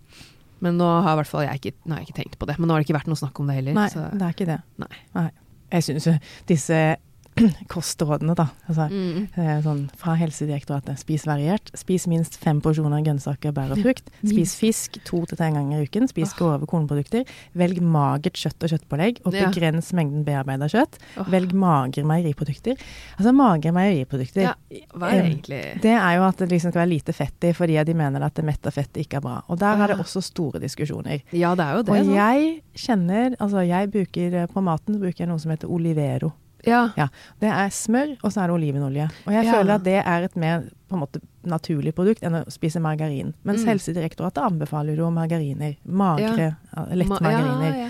Men 0.63 0.77
nå 0.79 0.89
har 1.03 1.15
i 1.15 1.19
hvert 1.19 1.29
fall 1.31 1.43
jeg 1.43 1.59
ikke, 1.59 1.73
nå 1.83 1.95
har 1.95 2.03
jeg 2.03 2.09
ikke 2.09 2.19
tenkt 2.21 2.37
på 2.39 2.47
det. 2.47 2.57
Men 2.59 2.69
nå 2.69 2.75
har 2.75 2.83
det 2.83 2.87
ikke 2.87 2.99
vært 2.99 3.09
noe 3.11 3.19
snakk 3.19 3.39
om 3.43 3.49
det 3.51 3.57
heller. 3.59 3.75
Nei, 3.75 3.87
så. 3.91 4.05
det 4.11 4.27
er 4.27 4.35
ikke 4.37 4.47
det. 4.47 4.59
Nei. 4.83 5.25
Jeg 5.73 5.87
syns 5.87 6.07
disse 6.47 6.79
kostrådene, 7.73 8.35
da. 8.37 8.47
Altså, 8.69 8.87
Mm. 8.93 9.27
Eh, 9.37 9.61
Sånn 9.63 9.89
fra 9.97 10.13
Helsedirektoratet. 10.19 10.99
Spis 10.99 11.23
variert. 11.25 11.71
Spis 11.77 12.05
minst 12.07 12.35
fem 12.41 12.59
porsjoner 12.61 13.03
grønnsaker, 13.05 13.53
bær 13.55 13.71
og 13.73 13.79
frukt. 13.81 14.09
Spis 14.23 14.55
fisk 14.59 14.99
to 15.07 15.23
til 15.25 15.37
tre 15.39 15.49
ganger 15.55 15.79
i 15.81 15.87
uken. 15.87 16.07
Spis 16.11 16.33
grove 16.37 16.67
kornprodukter. 16.69 17.25
Velg 17.57 17.79
magert 17.81 18.33
kjøtt 18.37 18.63
og 18.63 18.69
kjøttpålegg, 18.73 19.21
og 19.25 19.33
Ja. 19.33 19.49
begrens 19.49 19.91
mengden 19.93 20.23
bearbeida 20.25 20.67
kjøtt. 20.69 20.99
Oh. 21.17 21.23
Velg 21.31 21.53
magre 21.53 22.03
meieriprodukter. 22.03 22.77
Altså 23.17 23.33
magre 23.33 23.71
meieriprodukter, 23.73 24.41
Ja, 24.43 24.53
hva 24.93 25.11
er 25.13 25.21
det 25.21 25.31
egentlig 25.31 25.81
det 25.81 25.91
er 25.97 26.15
jo 26.17 26.23
at 26.27 26.37
det 26.37 26.49
liksom 26.49 26.71
skal 26.71 26.81
være 26.85 26.89
lite 26.93 27.13
fett 27.13 27.43
i, 27.43 27.51
fordi 27.53 27.83
de 27.85 27.93
mener 27.93 28.21
at 28.23 28.33
det 28.35 28.45
mette 28.45 28.71
fettet 28.71 29.05
ikke 29.07 29.17
er 29.17 29.21
bra. 29.21 29.41
Og 29.49 29.59
der 29.59 29.81
er 29.81 29.87
det 29.87 29.97
også 29.99 30.21
store 30.23 30.59
diskusjoner. 30.59 31.21
Ja, 31.31 31.55
det 31.55 31.65
er 31.65 31.75
jo 31.77 31.83
det. 31.83 31.89
Og 31.89 32.15
jeg 32.15 32.61
kjenner 32.75 33.35
Altså 33.39 33.65
jeg 33.67 33.91
bruker 33.91 34.33
eh, 34.43 34.47
på 34.47 34.61
maten 34.63 34.99
bruker 34.99 35.19
jeg 35.23 35.27
noe 35.27 35.39
som 35.39 35.51
heter 35.51 35.69
Olivero. 35.69 36.33
Ja. 36.65 36.89
Ja, 36.97 37.07
Det 37.41 37.49
er 37.49 37.69
smør, 37.69 38.17
og 38.23 38.31
så 38.31 38.41
er 38.43 38.47
det 38.47 38.55
olivenolje. 38.55 39.09
Og 39.27 39.33
jeg 39.33 39.45
Ja. 39.45 39.51
føler 39.53 39.75
at 39.75 39.83
det 39.83 39.97
er 40.05 40.23
et 40.23 40.35
mer 40.35 40.61
på 40.89 40.95
en 40.95 40.99
måte 41.01 41.19
naturlig 41.45 41.93
produkt 41.93 42.21
enn 42.23 42.33
å 42.39 42.45
spise 42.51 42.79
margarin. 42.79 43.33
Mens 43.43 43.63
Mm. 43.65 43.73
Helsedirektoratet 43.73 44.43
anbefaler 44.43 44.95
jo 44.95 45.09
margariner. 45.11 45.75
Magre, 45.85 46.55
ja. 46.75 46.85
lett 46.93 47.09
margariner. 47.09 47.75
Ja. 47.77 47.89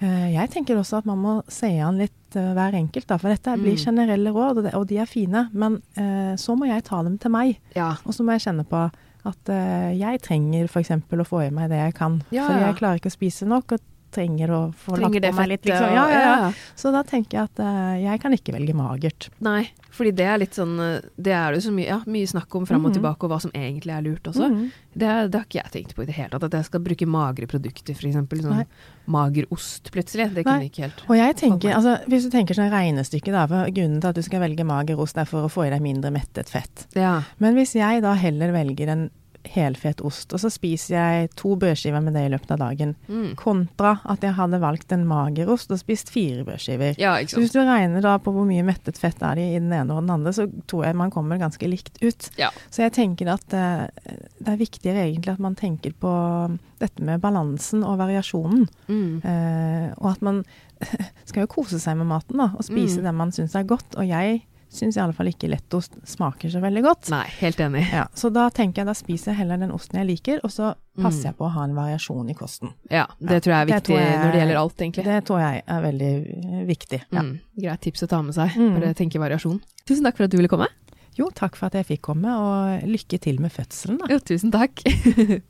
Eh, 0.00 0.32
Jeg 0.34 0.50
tenker 0.50 0.76
også 0.78 0.98
at 0.98 1.06
man 1.06 1.18
må 1.18 1.42
se 1.48 1.78
an 1.78 1.98
litt 1.98 2.10
uh, 2.34 2.54
hver 2.54 2.72
enkelt, 2.74 3.06
da, 3.06 3.18
for 3.18 3.28
dette 3.28 3.52
blir 3.60 3.76
Mm. 3.76 3.84
generelle 3.84 4.32
råd, 4.32 4.56
og, 4.58 4.64
det, 4.64 4.74
og 4.74 4.86
de 4.88 4.96
er 4.98 5.06
fine. 5.06 5.48
Men 5.52 5.74
uh, 5.98 6.34
så 6.36 6.56
må 6.56 6.66
jeg 6.66 6.82
ta 6.84 7.02
dem 7.02 7.18
til 7.18 7.30
meg, 7.30 7.58
ja. 7.76 7.90
og 8.06 8.12
så 8.14 8.24
må 8.24 8.32
jeg 8.32 8.40
kjenne 8.48 8.64
på 8.66 8.90
at 9.24 9.48
uh, 9.48 9.92
jeg 9.96 10.20
trenger 10.22 10.64
f.eks. 10.66 10.90
å 10.90 11.24
få 11.26 11.46
i 11.46 11.50
meg 11.50 11.68
det 11.70 11.78
jeg 11.78 11.94
kan. 11.94 12.22
Ja, 12.32 12.46
for 12.48 12.58
jeg 12.58 12.76
klarer 12.76 12.98
ikke 12.98 13.12
å 13.12 13.18
spise 13.18 13.46
nok, 13.46 13.72
og 13.72 13.80
trenger 14.12 14.50
å 14.54 14.60
få 14.76 14.96
Trenger 14.96 15.20
lagt 15.20 15.34
på 15.34 15.40
meg 15.40 15.48
litt. 15.54 15.64
Liksom. 15.68 15.94
Ja, 15.96 16.04
ja, 16.12 16.20
ja. 16.44 16.50
Så 16.78 16.92
da 16.94 17.02
tenker 17.08 17.38
jeg 17.40 17.48
at 17.50 17.62
uh, 17.64 17.94
jeg 18.00 18.20
kan 18.22 18.32
ikke 18.36 18.54
velge 18.54 18.74
magert. 18.76 19.28
Nei, 19.44 19.64
fordi 19.92 20.12
det 20.16 20.26
er 20.28 20.38
litt 20.40 20.56
sånn 20.56 20.72
eh, 20.80 21.00
Det 21.20 21.32
er 21.36 21.52
det 21.52 21.58
jo 21.60 21.64
så 21.68 21.72
mye, 21.76 21.86
ja, 21.90 21.98
mye 22.08 22.28
snakk 22.30 22.54
om 22.56 22.64
fram 22.68 22.84
og 22.86 22.92
Mhm. 22.92 22.96
tilbake, 22.98 23.24
og 23.24 23.30
hva 23.32 23.40
som 23.44 23.52
egentlig 23.56 23.92
er 23.96 24.02
lurt 24.06 24.28
også. 24.30 24.48
Mhm. 24.48 24.70
Det, 24.92 25.08
det 25.32 25.38
har 25.40 25.46
ikke 25.48 25.60
jeg 25.62 25.72
tenkt 25.72 25.94
på 25.96 26.02
i 26.02 26.06
det 26.06 26.14
hele 26.16 26.28
tatt. 26.34 26.44
At 26.44 26.52
jeg 26.58 26.64
skal 26.68 26.80
bruke 26.84 27.06
magre 27.08 27.46
produkter, 27.48 27.94
f.eks. 27.96 28.16
Sånn 28.42 28.56
Nei. 28.56 28.66
mager 29.06 29.46
ost 29.50 29.90
plutselig. 29.92 30.28
Det 30.34 30.44
Nei. 30.44 30.48
kunne 30.48 30.66
jeg 30.66 30.70
ikke 30.72 30.84
helt 30.86 31.02
Og 31.08 31.16
jeg 31.16 31.36
tenker, 31.40 31.72
altså 31.76 31.96
Hvis 32.08 32.24
du 32.28 32.30
tenker 32.30 32.54
sånn 32.58 32.70
regnestykke, 32.72 33.32
da, 33.32 33.46
for 33.46 33.70
grunnen 33.72 34.00
til 34.00 34.08
at 34.12 34.14
du 34.16 34.22
skal 34.22 34.40
velge 34.44 34.64
mager 34.68 35.00
ost, 35.00 35.16
er 35.16 35.24
for 35.28 35.48
å 35.48 35.50
få 35.52 35.66
i 35.66 35.70
deg 35.72 35.80
mindre 35.84 36.12
mettet 36.12 36.48
fett. 36.52 36.86
Ja. 36.94 37.22
Men 37.40 37.54
hvis 37.56 37.72
jeg 37.74 38.02
da 38.04 38.12
heller 38.14 38.52
velger 38.52 38.88
en 38.92 39.10
helfet 39.44 40.00
ost, 40.06 40.32
og 40.32 40.38
så 40.40 40.50
spiser 40.50 40.94
jeg 40.94 41.30
to 41.36 41.56
brødskiver 41.56 42.02
med 42.02 42.14
det 42.14 42.26
i 42.26 42.30
løpet 42.32 42.50
av 42.54 42.58
dagen, 42.58 42.94
Mm. 43.08 43.34
kontra 43.36 44.00
at 44.06 44.20
jeg 44.22 44.34
hadde 44.34 44.60
valgt 44.60 44.92
en 44.92 45.06
mager 45.06 45.48
ost 45.50 45.70
og 45.70 45.78
spist 45.78 46.10
fire 46.10 46.44
brødskiver. 46.44 46.94
ja, 46.98 47.16
Så 47.26 47.38
hvis 47.40 47.52
du 47.52 47.58
regner 47.60 48.00
da 48.00 48.18
på 48.18 48.32
hvor 48.32 48.46
mye 48.46 48.62
mettet 48.62 48.96
fett 48.98 49.20
er 49.22 49.34
det 49.34 49.48
i 49.56 49.58
den 49.58 49.72
ene 49.72 49.90
og 49.96 50.02
den 50.02 50.10
andre, 50.10 50.30
så 50.32 50.46
tror 50.66 50.84
jeg 50.84 50.94
man 50.96 51.10
kommer 51.10 51.38
ganske 51.38 51.68
likt 51.68 51.98
ut. 52.02 52.30
Ja. 52.38 52.50
Så 52.70 52.82
jeg 52.82 52.92
tenker 52.92 53.32
at 53.32 53.52
eh, 53.52 53.88
det 54.40 54.48
er 54.48 54.56
viktigere 54.56 55.04
egentlig 55.10 55.32
at 55.32 55.40
man 55.40 55.54
tenker 55.54 55.92
på 55.92 56.58
dette 56.78 57.02
med 57.02 57.20
balansen 57.20 57.84
og 57.84 57.98
variasjonen. 57.98 58.68
Mm. 58.88 59.24
Eh, 59.24 59.92
og 59.98 60.10
at 60.12 60.22
man 60.22 60.44
skal 61.24 61.42
jo 61.44 61.46
kose 61.46 61.78
seg 61.78 61.96
med 61.96 62.06
maten 62.06 62.38
da, 62.38 62.50
og 62.56 62.62
spise 62.66 62.98
Mm. 62.98 63.04
det 63.04 63.14
man 63.14 63.30
syns 63.32 63.54
er 63.54 63.64
godt. 63.64 63.96
Og 63.96 64.06
jeg 64.06 64.42
syns 64.72 64.96
fall 65.16 65.28
ikke 65.28 65.50
lettost 65.52 65.98
smaker 66.08 66.48
så 66.52 66.60
veldig 66.64 66.82
godt. 66.82 67.10
Nei, 67.12 67.26
helt 67.42 67.58
enig. 67.60 67.82
Ja, 67.92 68.06
så 68.16 68.30
da 68.32 68.46
tenker 68.50 68.82
jeg 68.82 68.86
da 68.88 68.94
spiser 68.96 69.32
jeg 69.32 69.42
heller 69.42 69.60
den 69.60 69.70
osten 69.74 69.98
jeg 70.00 70.08
liker, 70.08 70.40
og 70.42 70.50
så 70.50 70.74
passer 70.96 71.18
Mm. 71.20 71.24
jeg 71.28 71.36
på 71.36 71.44
å 71.46 71.50
ha 71.52 71.64
en 71.64 71.74
variasjon 71.76 72.30
i 72.30 72.34
kosten. 72.34 72.72
Ja, 72.90 73.06
det 73.20 73.30
Ja, 73.30 73.40
tror 73.40 73.52
jeg 73.52 73.60
er 73.62 73.66
viktig 73.72 73.94
det 73.96 74.00
jeg- 74.02 74.18
når 74.24 74.32
det 74.32 74.40
gjelder 74.40 74.56
alt, 74.62 74.76
egentlig. 74.78 75.04
Det 75.04 75.24
tror 75.24 75.38
jeg 75.40 75.62
er 75.66 75.82
veldig 75.82 76.12
eh, 76.36 76.64
viktig. 76.66 77.02
Ja. 77.12 77.20
Mm. 77.22 77.40
Greit 77.60 77.80
tips 77.80 78.02
å 78.02 78.08
ta 78.08 78.22
med 78.22 78.34
seg. 78.34 78.50
Mm. 78.56 78.80
Bare 78.80 78.94
tenke 78.94 79.20
variasjon. 79.20 79.60
Tusen 79.86 80.04
takk 80.04 80.16
for 80.16 80.24
at 80.24 80.30
du 80.30 80.36
ville 80.38 80.48
komme. 80.48 80.68
Jo, 81.14 81.28
takk 81.34 81.56
for 81.56 81.66
at 81.66 81.74
jeg 81.74 81.86
fikk 81.86 82.00
komme, 82.02 82.24
og 82.32 82.82
lykke 82.88 83.20
til 83.20 83.38
med 83.40 83.52
fødselen, 83.52 83.98
da. 83.98 84.06
Jo, 84.08 84.18
tusen 84.18 84.50
takk. 84.50 84.80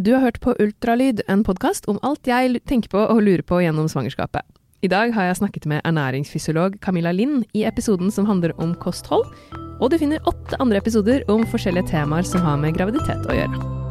Du 0.00 0.12
har 0.14 0.20
hørt 0.22 0.40
på 0.40 0.54
Ultralyd, 0.58 1.20
en 1.28 1.42
podkast 1.44 1.84
om 1.86 1.98
alt 2.02 2.24
jeg 2.26 2.62
tenker 2.64 2.88
på 2.88 2.98
og 3.10 3.20
lurer 3.22 3.42
på 3.44 3.58
gjennom 3.60 3.90
svangerskapet. 3.92 4.40
I 4.82 4.88
dag 4.90 5.12
har 5.14 5.28
jeg 5.28 5.36
snakket 5.38 5.66
med 5.70 5.84
ernæringsfysiolog 5.86 6.74
Camilla 6.82 7.12
Lind 7.14 7.44
i 7.54 7.62
episoden 7.68 8.10
som 8.10 8.26
handler 8.26 8.50
om 8.58 8.72
kosthold, 8.82 9.28
og 9.78 9.92
du 9.92 9.98
finner 10.00 10.26
åtte 10.26 10.58
andre 10.58 10.82
episoder 10.82 11.22
om 11.30 11.46
forskjellige 11.46 11.92
temaer 11.92 12.26
som 12.26 12.42
har 12.42 12.58
med 12.58 12.74
graviditet 12.74 13.30
å 13.30 13.38
gjøre. 13.38 13.81